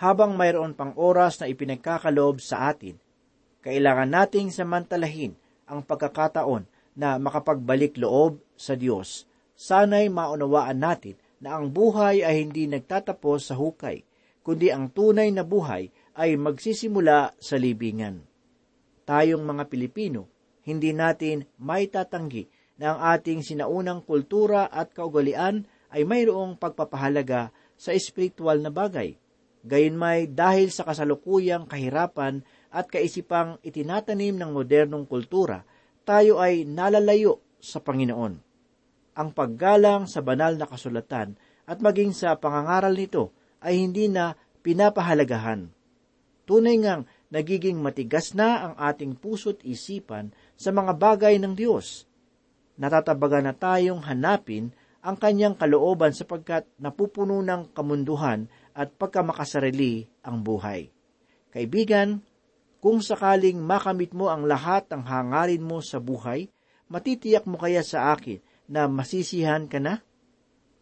Habang 0.00 0.34
mayroon 0.34 0.74
pang 0.74 0.90
oras 0.98 1.38
na 1.38 1.46
ipinagkakaloob 1.46 2.42
sa 2.42 2.74
atin, 2.74 2.98
kailangan 3.62 4.10
nating 4.10 4.50
samantalahin 4.50 5.38
ang 5.64 5.86
pagkakataon 5.86 6.66
na 6.98 7.16
makapagbalik 7.16 7.96
loob 7.98 8.42
sa 8.58 8.74
Diyos. 8.74 9.26
Sana'y 9.54 10.10
maunawaan 10.10 10.82
natin 10.82 11.16
na 11.38 11.58
ang 11.58 11.70
buhay 11.70 12.26
ay 12.26 12.42
hindi 12.42 12.66
nagtatapos 12.66 13.50
sa 13.50 13.54
hukay, 13.54 14.02
kundi 14.42 14.68
ang 14.74 14.90
tunay 14.90 15.30
na 15.30 15.46
buhay 15.46 15.88
ay 16.18 16.34
magsisimula 16.38 17.34
sa 17.38 17.56
libingan. 17.58 18.22
Tayong 19.04 19.44
mga 19.44 19.68
Pilipino, 19.70 20.26
hindi 20.64 20.90
natin 20.96 21.44
may 21.60 21.86
tatanggi 21.86 22.48
na 22.80 22.96
ang 22.96 23.00
ating 23.14 23.44
sinaunang 23.44 24.02
kultura 24.02 24.66
at 24.66 24.90
kaugalian 24.90 25.68
ay 25.94 26.02
mayroong 26.02 26.58
pagpapahalaga 26.58 27.54
sa 27.74 27.94
espiritual 27.94 28.60
na 28.62 28.70
bagay. 28.70 29.16
Gayunmay 29.64 30.28
dahil 30.28 30.68
sa 30.68 30.84
kasalukuyang 30.84 31.64
kahirapan 31.64 32.44
at 32.68 32.90
kaisipang 32.92 33.56
itinatanim 33.64 34.36
ng 34.36 34.50
modernong 34.52 35.08
kultura, 35.08 35.64
tayo 36.04 36.36
ay 36.36 36.68
nalalayo 36.68 37.40
sa 37.64 37.80
Panginoon. 37.80 38.34
Ang 39.14 39.28
paggalang 39.32 40.04
sa 40.04 40.20
banal 40.20 40.60
na 40.60 40.68
kasulatan 40.68 41.38
at 41.64 41.78
maging 41.80 42.12
sa 42.12 42.36
pangangaral 42.36 42.92
nito 42.92 43.32
ay 43.64 43.80
hindi 43.80 44.12
na 44.12 44.36
pinapahalagahan. 44.60 45.72
Tunay 46.44 46.76
ngang 46.76 47.08
nagiging 47.32 47.80
matigas 47.80 48.36
na 48.36 48.68
ang 48.68 48.74
ating 48.76 49.16
puso't 49.16 49.64
isipan 49.64 50.28
sa 50.60 50.76
mga 50.76 50.92
bagay 50.92 51.40
ng 51.40 51.56
Diyos. 51.56 52.04
Natatabagan 52.76 53.48
na 53.48 53.54
tayong 53.56 54.04
hanapin 54.04 54.74
ang 55.04 55.20
kanyang 55.20 55.52
kalooban 55.52 56.16
sapagkat 56.16 56.64
napupuno 56.80 57.44
ng 57.44 57.76
kamunduhan 57.76 58.48
at 58.72 58.88
pagkamakasarili 58.96 60.08
ang 60.24 60.40
buhay. 60.40 60.88
Kaibigan, 61.52 62.24
kung 62.80 63.04
sakaling 63.04 63.60
makamit 63.60 64.16
mo 64.16 64.32
ang 64.32 64.48
lahat 64.48 64.88
ng 64.88 65.04
hangarin 65.04 65.60
mo 65.60 65.84
sa 65.84 66.00
buhay, 66.00 66.48
matitiyak 66.88 67.44
mo 67.44 67.60
kaya 67.60 67.84
sa 67.84 68.16
akin 68.16 68.40
na 68.64 68.88
masisihan 68.88 69.68
ka 69.68 69.76
na? 69.76 70.00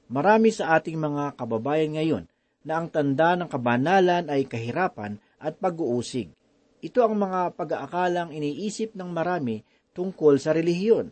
Marami 0.07 0.55
sa 0.55 0.79
ating 0.79 1.03
mga 1.03 1.35
kababayan 1.35 1.99
ngayon 1.99 2.25
na 2.63 2.79
ang 2.79 2.87
tanda 2.95 3.35
ng 3.35 3.51
kabanalan 3.51 4.31
ay 4.31 4.47
kahirapan 4.47 5.19
at 5.43 5.59
pag-uusig. 5.59 6.31
Ito 6.79 7.03
ang 7.03 7.19
mga 7.19 7.59
pag-aakalang 7.59 8.31
iniisip 8.31 8.95
ng 8.95 9.11
marami 9.11 9.67
tungkol 9.91 10.39
sa 10.39 10.55
relihiyon. 10.55 11.11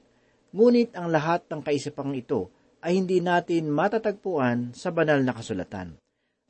Ngunit 0.55 0.95
ang 0.95 1.11
lahat 1.11 1.47
ng 1.51 1.63
kaisipang 1.63 2.15
ito 2.15 2.51
ay 2.81 3.01
hindi 3.01 3.21
natin 3.21 3.69
matatagpuan 3.69 4.73
sa 4.73 4.93
banal 4.93 5.21
na 5.21 5.37
kasulatan. 5.37 5.97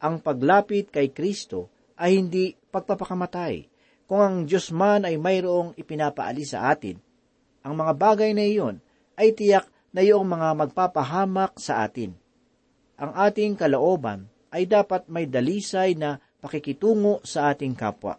Ang 0.00 0.14
paglapit 0.24 0.88
kay 0.88 1.12
Kristo 1.12 1.68
ay 2.00 2.16
hindi 2.16 2.56
pagpapakamatay, 2.56 3.68
kung 4.08 4.20
ang 4.24 4.36
Diyos 4.42 4.72
man 4.72 5.06
ay 5.06 5.20
mayroong 5.20 5.76
ipinapaalis 5.76 6.56
sa 6.56 6.72
atin, 6.72 6.98
ang 7.60 7.76
mga 7.76 7.92
bagay 7.94 8.32
na 8.32 8.42
iyon 8.42 8.80
ay 9.20 9.36
tiyak 9.36 9.68
na 9.92 10.00
iyong 10.00 10.24
mga 10.24 10.48
magpapahamak 10.56 11.60
sa 11.60 11.84
atin. 11.84 12.16
Ang 12.96 13.12
ating 13.12 13.60
kalooban 13.60 14.24
ay 14.48 14.64
dapat 14.64 15.06
may 15.12 15.28
dalisay 15.28 15.92
na 15.94 16.16
pakikitungo 16.40 17.20
sa 17.20 17.52
ating 17.52 17.76
kapwa. 17.76 18.16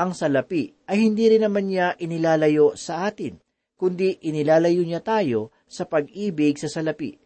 Ang 0.00 0.16
salapi 0.16 0.88
ay 0.88 1.04
hindi 1.04 1.28
rin 1.28 1.44
naman 1.44 1.68
niya 1.68 1.92
inilalayo 2.00 2.72
sa 2.72 3.04
atin, 3.04 3.36
kundi 3.76 4.16
inilalayo 4.24 4.80
niya 4.80 5.04
tayo 5.04 5.52
sa 5.68 5.84
pag-ibig 5.84 6.56
sa 6.56 6.72
salapi. 6.72 7.19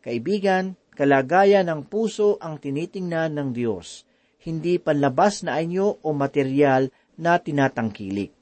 Kaibigan, 0.00 0.80
kalagayan 0.96 1.68
ng 1.68 1.84
puso 1.84 2.40
ang 2.40 2.56
tinitingnan 2.56 3.36
ng 3.36 3.48
Diyos, 3.52 4.08
hindi 4.40 4.80
panlabas 4.80 5.44
na 5.44 5.60
anyo 5.60 6.00
o 6.00 6.16
material 6.16 6.88
na 7.20 7.36
tinatangkilik. 7.36 8.32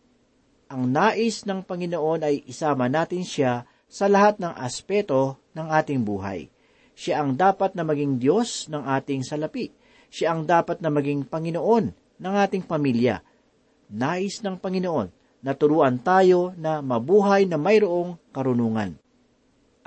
Ang 0.71 0.95
nais 0.95 1.43
ng 1.43 1.67
Panginoon 1.67 2.23
ay 2.23 2.47
isama 2.47 2.87
natin 2.87 3.27
siya 3.27 3.67
sa 3.91 4.07
lahat 4.07 4.39
ng 4.39 4.55
aspeto 4.55 5.41
ng 5.57 5.67
ating 5.67 6.07
buhay. 6.07 6.47
Siya 6.95 7.27
ang 7.27 7.35
dapat 7.35 7.75
na 7.75 7.83
maging 7.83 8.23
Diyos 8.23 8.71
ng 8.71 8.85
ating 8.85 9.27
salapi. 9.27 9.75
Siya 10.13 10.37
ang 10.37 10.47
dapat 10.47 10.79
na 10.79 10.95
maging 10.95 11.27
Panginoon 11.27 11.85
ng 12.23 12.35
ating 12.39 12.69
pamilya. 12.69 13.19
Nais 13.91 14.45
ng 14.45 14.61
Panginoon 14.61 15.09
na 15.43 15.55
turuan 15.59 15.99
tayo 15.99 16.55
na 16.55 16.85
mabuhay 16.85 17.49
na 17.51 17.59
mayroong 17.59 18.19
karunungan. 18.31 18.99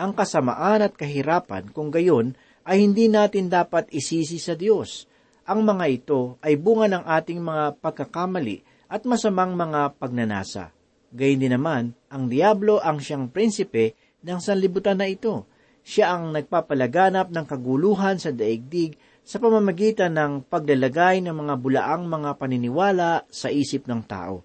Ang 0.01 0.17
kasamaan 0.17 0.81
at 0.81 0.97
kahirapan 0.97 1.69
kung 1.69 1.93
gayon 1.93 2.33
ay 2.65 2.81
hindi 2.81 3.05
natin 3.05 3.53
dapat 3.53 3.85
isisi 3.93 4.41
sa 4.41 4.57
Diyos. 4.57 5.05
Ang 5.45 5.61
mga 5.61 5.85
ito 5.93 6.41
ay 6.41 6.57
bunga 6.57 6.89
ng 6.89 7.05
ating 7.05 7.37
mga 7.37 7.77
pagkakamali 7.77 8.89
at 8.89 9.05
masamang 9.05 9.53
mga 9.53 9.93
pagnanasa. 10.01 10.73
Gayun 11.13 11.45
din 11.45 11.53
naman, 11.53 11.93
ang 12.09 12.25
Diablo 12.25 12.81
ang 12.81 12.97
siyang 12.97 13.29
prinsipe 13.29 13.93
ng 14.25 14.41
sanlibutan 14.41 14.97
na 14.97 15.05
ito. 15.05 15.45
Siya 15.85 16.17
ang 16.17 16.33
nagpapalaganap 16.33 17.29
ng 17.29 17.45
kaguluhan 17.45 18.17
sa 18.17 18.33
daigdig 18.33 18.97
sa 19.21 19.37
pamamagitan 19.37 20.17
ng 20.17 20.49
paglalagay 20.49 21.21
ng 21.21 21.35
mga 21.45 21.53
bulaang 21.61 22.09
mga 22.09 22.41
paniniwala 22.41 23.29
sa 23.29 23.53
isip 23.53 23.85
ng 23.85 24.01
tao. 24.09 24.41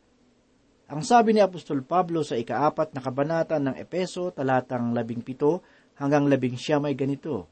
Ang 0.86 1.02
sabi 1.02 1.34
ni 1.34 1.42
Apostol 1.42 1.82
Pablo 1.82 2.22
sa 2.22 2.38
ikaapat 2.38 2.94
na 2.94 3.02
kabanata 3.02 3.58
ng 3.58 3.74
Epeso, 3.74 4.30
talatang 4.30 4.94
labing 4.94 5.18
pito 5.18 5.66
hanggang 5.98 6.30
labing 6.30 6.54
siya 6.54 6.78
may 6.78 6.94
ganito. 6.94 7.50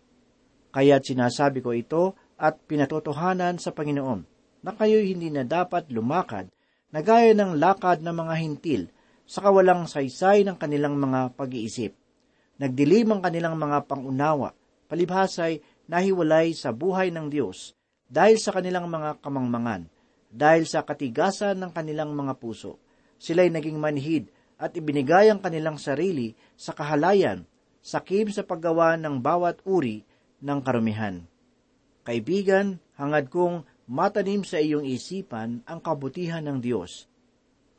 Kaya't 0.70 1.03
sinasabi 1.03 1.59
ko 1.59 1.75
ito 1.75 2.14
at 2.38 2.62
pinatotohanan 2.62 3.59
sa 3.59 3.75
Panginoon 3.75 4.23
na 4.62 4.70
kayo'y 4.70 5.18
hindi 5.18 5.35
na 5.35 5.42
dapat 5.42 5.90
lumakad 5.90 6.47
na 6.94 7.03
gaya 7.03 7.35
ng 7.35 7.59
lakad 7.59 8.07
ng 8.07 8.14
mga 8.14 8.35
hintil 8.38 8.83
sa 9.27 9.42
kawalang 9.42 9.90
saysay 9.90 10.47
ng 10.47 10.55
kanilang 10.55 10.94
mga 10.94 11.35
pag-iisip. 11.35 11.90
Nagdilim 12.62 13.18
ang 13.18 13.18
kanilang 13.18 13.59
mga 13.59 13.90
pangunawa, 13.90 14.55
palibhasay 14.87 15.59
nahiwalay 15.90 16.55
sa 16.55 16.70
buhay 16.70 17.11
ng 17.11 17.35
Diyos 17.35 17.75
dahil 18.07 18.38
sa 18.38 18.55
kanilang 18.55 18.87
mga 18.87 19.18
kamangmangan, 19.18 19.90
dahil 20.31 20.70
sa 20.70 20.87
katigasan 20.87 21.59
ng 21.59 21.75
kanilang 21.75 22.14
mga 22.14 22.38
puso. 22.38 22.84
Sila'y 23.24 23.48
naging 23.48 23.80
manhid 23.80 24.28
at 24.60 24.76
ibinigay 24.76 25.32
ang 25.32 25.40
kanilang 25.40 25.80
sarili 25.80 26.37
sa 26.60 26.76
kahalayan, 26.76 27.48
sakim 27.80 28.28
sa 28.28 28.44
paggawa 28.44 29.00
ng 29.00 29.16
bawat 29.16 29.64
uri 29.64 30.04
ng 30.44 30.60
karumihan. 30.60 31.24
Kaibigan, 32.04 32.84
hangad 33.00 33.32
kong 33.32 33.64
matanim 33.88 34.44
sa 34.44 34.60
iyong 34.60 34.84
isipan 34.84 35.64
ang 35.64 35.80
kabutihan 35.80 36.44
ng 36.44 36.60
Diyos. 36.60 37.08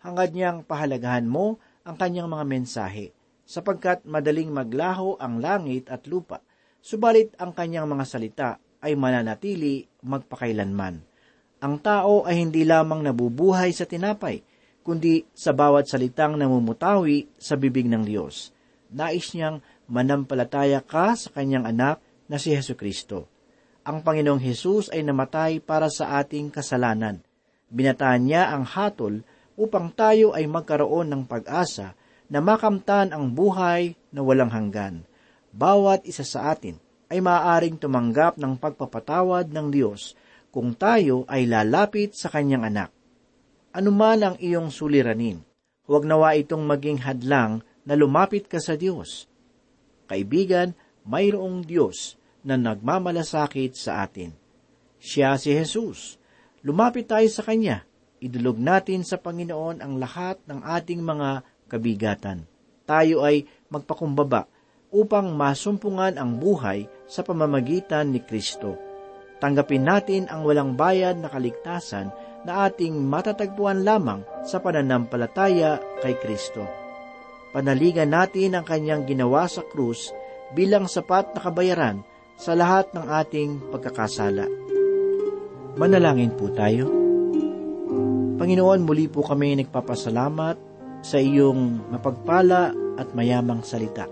Hangad 0.01 0.34
niyang 0.34 0.65
pahalagahan 0.65 1.29
mo 1.29 1.62
ang 1.86 1.93
kanyang 1.93 2.25
mga 2.25 2.45
mensahe, 2.49 3.13
sapagkat 3.45 4.01
madaling 4.01 4.49
maglaho 4.49 5.13
ang 5.21 5.38
langit 5.38 5.93
at 5.93 6.10
lupa, 6.10 6.41
subalit 6.81 7.38
ang 7.38 7.53
kanyang 7.53 7.86
mga 7.86 8.05
salita 8.10 8.49
ay 8.81 8.97
mananatili 8.97 9.86
magpakailanman. 10.01 11.05
Ang 11.62 11.75
tao 11.86 12.25
ay 12.25 12.41
hindi 12.41 12.65
lamang 12.65 13.05
nabubuhay 13.05 13.69
sa 13.69 13.86
tinapay, 13.86 14.41
kundi 14.86 15.26
sa 15.34 15.50
bawat 15.50 15.89
salitang 15.89 16.38
namumutawi 16.38 17.26
sa 17.41 17.58
bibig 17.58 17.89
ng 17.89 18.06
Diyos. 18.06 18.54
Nais 18.93 19.34
niyang 19.34 19.65
manampalataya 19.89 20.86
ka 20.86 21.17
sa 21.17 21.34
kanyang 21.34 21.65
anak 21.65 21.98
na 22.30 22.38
si 22.38 22.54
Heso 22.54 22.78
Kristo. 22.78 23.26
Ang 23.82 24.06
Panginoong 24.06 24.41
Hesus 24.41 24.93
ay 24.93 25.02
namatay 25.02 25.58
para 25.58 25.89
sa 25.89 26.21
ating 26.21 26.54
kasalanan. 26.54 27.26
Binataan 27.74 28.30
niya 28.30 28.54
ang 28.54 28.62
hatol 28.62 29.26
upang 29.58 29.89
tayo 29.89 30.38
ay 30.38 30.45
magkaroon 30.45 31.10
ng 31.10 31.24
pag-asa 31.26 31.98
na 32.30 32.41
makamtan 32.41 33.10
ang 33.10 33.34
buhay 33.34 33.98
na 34.13 34.21
walang 34.21 34.54
hanggan. 34.54 35.02
Bawat 35.50 36.06
isa 36.06 36.21
sa 36.21 36.54
atin 36.54 36.78
ay 37.10 37.21
maaaring 37.21 37.78
tumanggap 37.78 38.38
ng 38.38 38.58
pagpapatawad 38.58 39.50
ng 39.50 39.67
Diyos 39.69 40.13
kung 40.50 40.74
tayo 40.78 41.26
ay 41.30 41.45
lalapit 41.50 42.13
sa 42.17 42.30
kanyang 42.30 42.65
anak. 42.69 42.89
Anuman 43.75 44.23
ang 44.23 44.35
iyong 44.39 44.71
suliranin, 44.71 45.43
huwag 45.83 46.07
nawa 46.07 46.39
itong 46.39 46.63
maging 46.63 47.03
hadlang 47.03 47.59
na 47.83 47.99
lumapit 47.99 48.47
ka 48.47 48.55
sa 48.55 48.79
Diyos. 48.79 49.27
Kaibigan, 50.07 50.71
mayroong 51.03 51.59
Diyos 51.67 52.15
na 52.39 52.55
nagmamalasakit 52.55 53.75
sa 53.75 54.07
atin. 54.07 54.31
Siya 54.95 55.35
si 55.35 55.51
Jesus. 55.51 56.15
Lumapit 56.63 57.11
tayo 57.11 57.27
sa 57.27 57.43
Kanya. 57.43 57.83
Idulog 58.23 58.55
natin 58.55 59.03
sa 59.03 59.19
Panginoon 59.19 59.83
ang 59.83 59.99
lahat 59.99 60.39
ng 60.47 60.63
ating 60.63 61.03
mga 61.03 61.43
kabigatan. 61.67 62.47
Tayo 62.88 63.27
ay 63.27 63.43
magpakumbaba 63.67 64.47
upang 64.88 65.35
masumpungan 65.35 66.15
ang 66.15 66.39
buhay 66.39 66.88
sa 67.11 67.27
pamamagitan 67.27 68.15
ni 68.15 68.23
Kristo. 68.23 68.79
Tanggapin 69.43 69.83
natin 69.83 70.31
ang 70.31 70.47
walang 70.47 70.79
bayad 70.79 71.19
na 71.19 71.27
kaligtasan 71.27 72.07
na 72.45 72.69
ating 72.69 72.93
matatagpuan 72.93 73.81
lamang 73.81 74.21
sa 74.45 74.62
pananampalataya 74.62 75.81
kay 75.99 76.13
Kristo. 76.21 76.63
Panaligan 77.49 78.13
natin 78.13 78.53
ang 78.53 78.65
kanyang 78.67 79.10
ginawa 79.10 79.49
sa 79.49 79.65
krus 79.65 80.13
bilang 80.53 80.86
sapat 80.86 81.34
na 81.34 81.39
kabayaran 81.41 81.97
sa 82.38 82.53
lahat 82.53 82.93
ng 82.93 83.05
ating 83.10 83.51
pagkakasala. 83.73 84.45
Manalangin 85.75 86.36
po 86.38 86.51
tayo. 86.53 86.88
Panginoon, 88.36 88.84
muli 88.84 89.08
po 89.08 89.23
kami 89.23 89.58
nagpapasalamat 89.60 90.55
sa 91.01 91.17
iyong 91.17 91.89
mapagpala 91.89 92.75
at 92.99 93.12
mayamang 93.15 93.63
salita. 93.63 94.05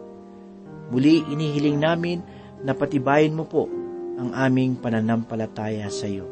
Muli 0.90 1.24
inihiling 1.28 1.80
namin 1.80 2.20
na 2.64 2.72
patibayin 2.72 3.36
mo 3.36 3.44
po 3.44 3.68
ang 4.16 4.32
aming 4.32 4.80
pananampalataya 4.80 5.92
sa 5.92 6.08
iyo. 6.08 6.24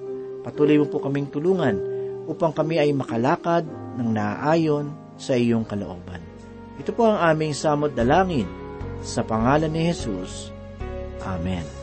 Patuloy 0.42 0.80
mo 0.80 0.88
po 0.88 1.04
kaming 1.04 1.28
tulungan 1.28 1.91
upang 2.30 2.54
kami 2.54 2.78
ay 2.78 2.92
makalakad 2.94 3.66
ng 3.98 4.10
naaayon 4.14 4.94
sa 5.18 5.38
iyong 5.38 5.66
kalooban. 5.66 6.22
Ito 6.82 6.94
po 6.94 7.10
ang 7.10 7.22
aming 7.22 7.54
samot 7.54 7.94
dalangin 7.94 8.50
sa 9.02 9.22
pangalan 9.26 9.70
ni 9.70 9.90
Jesus. 9.90 10.50
Amen. 11.22 11.81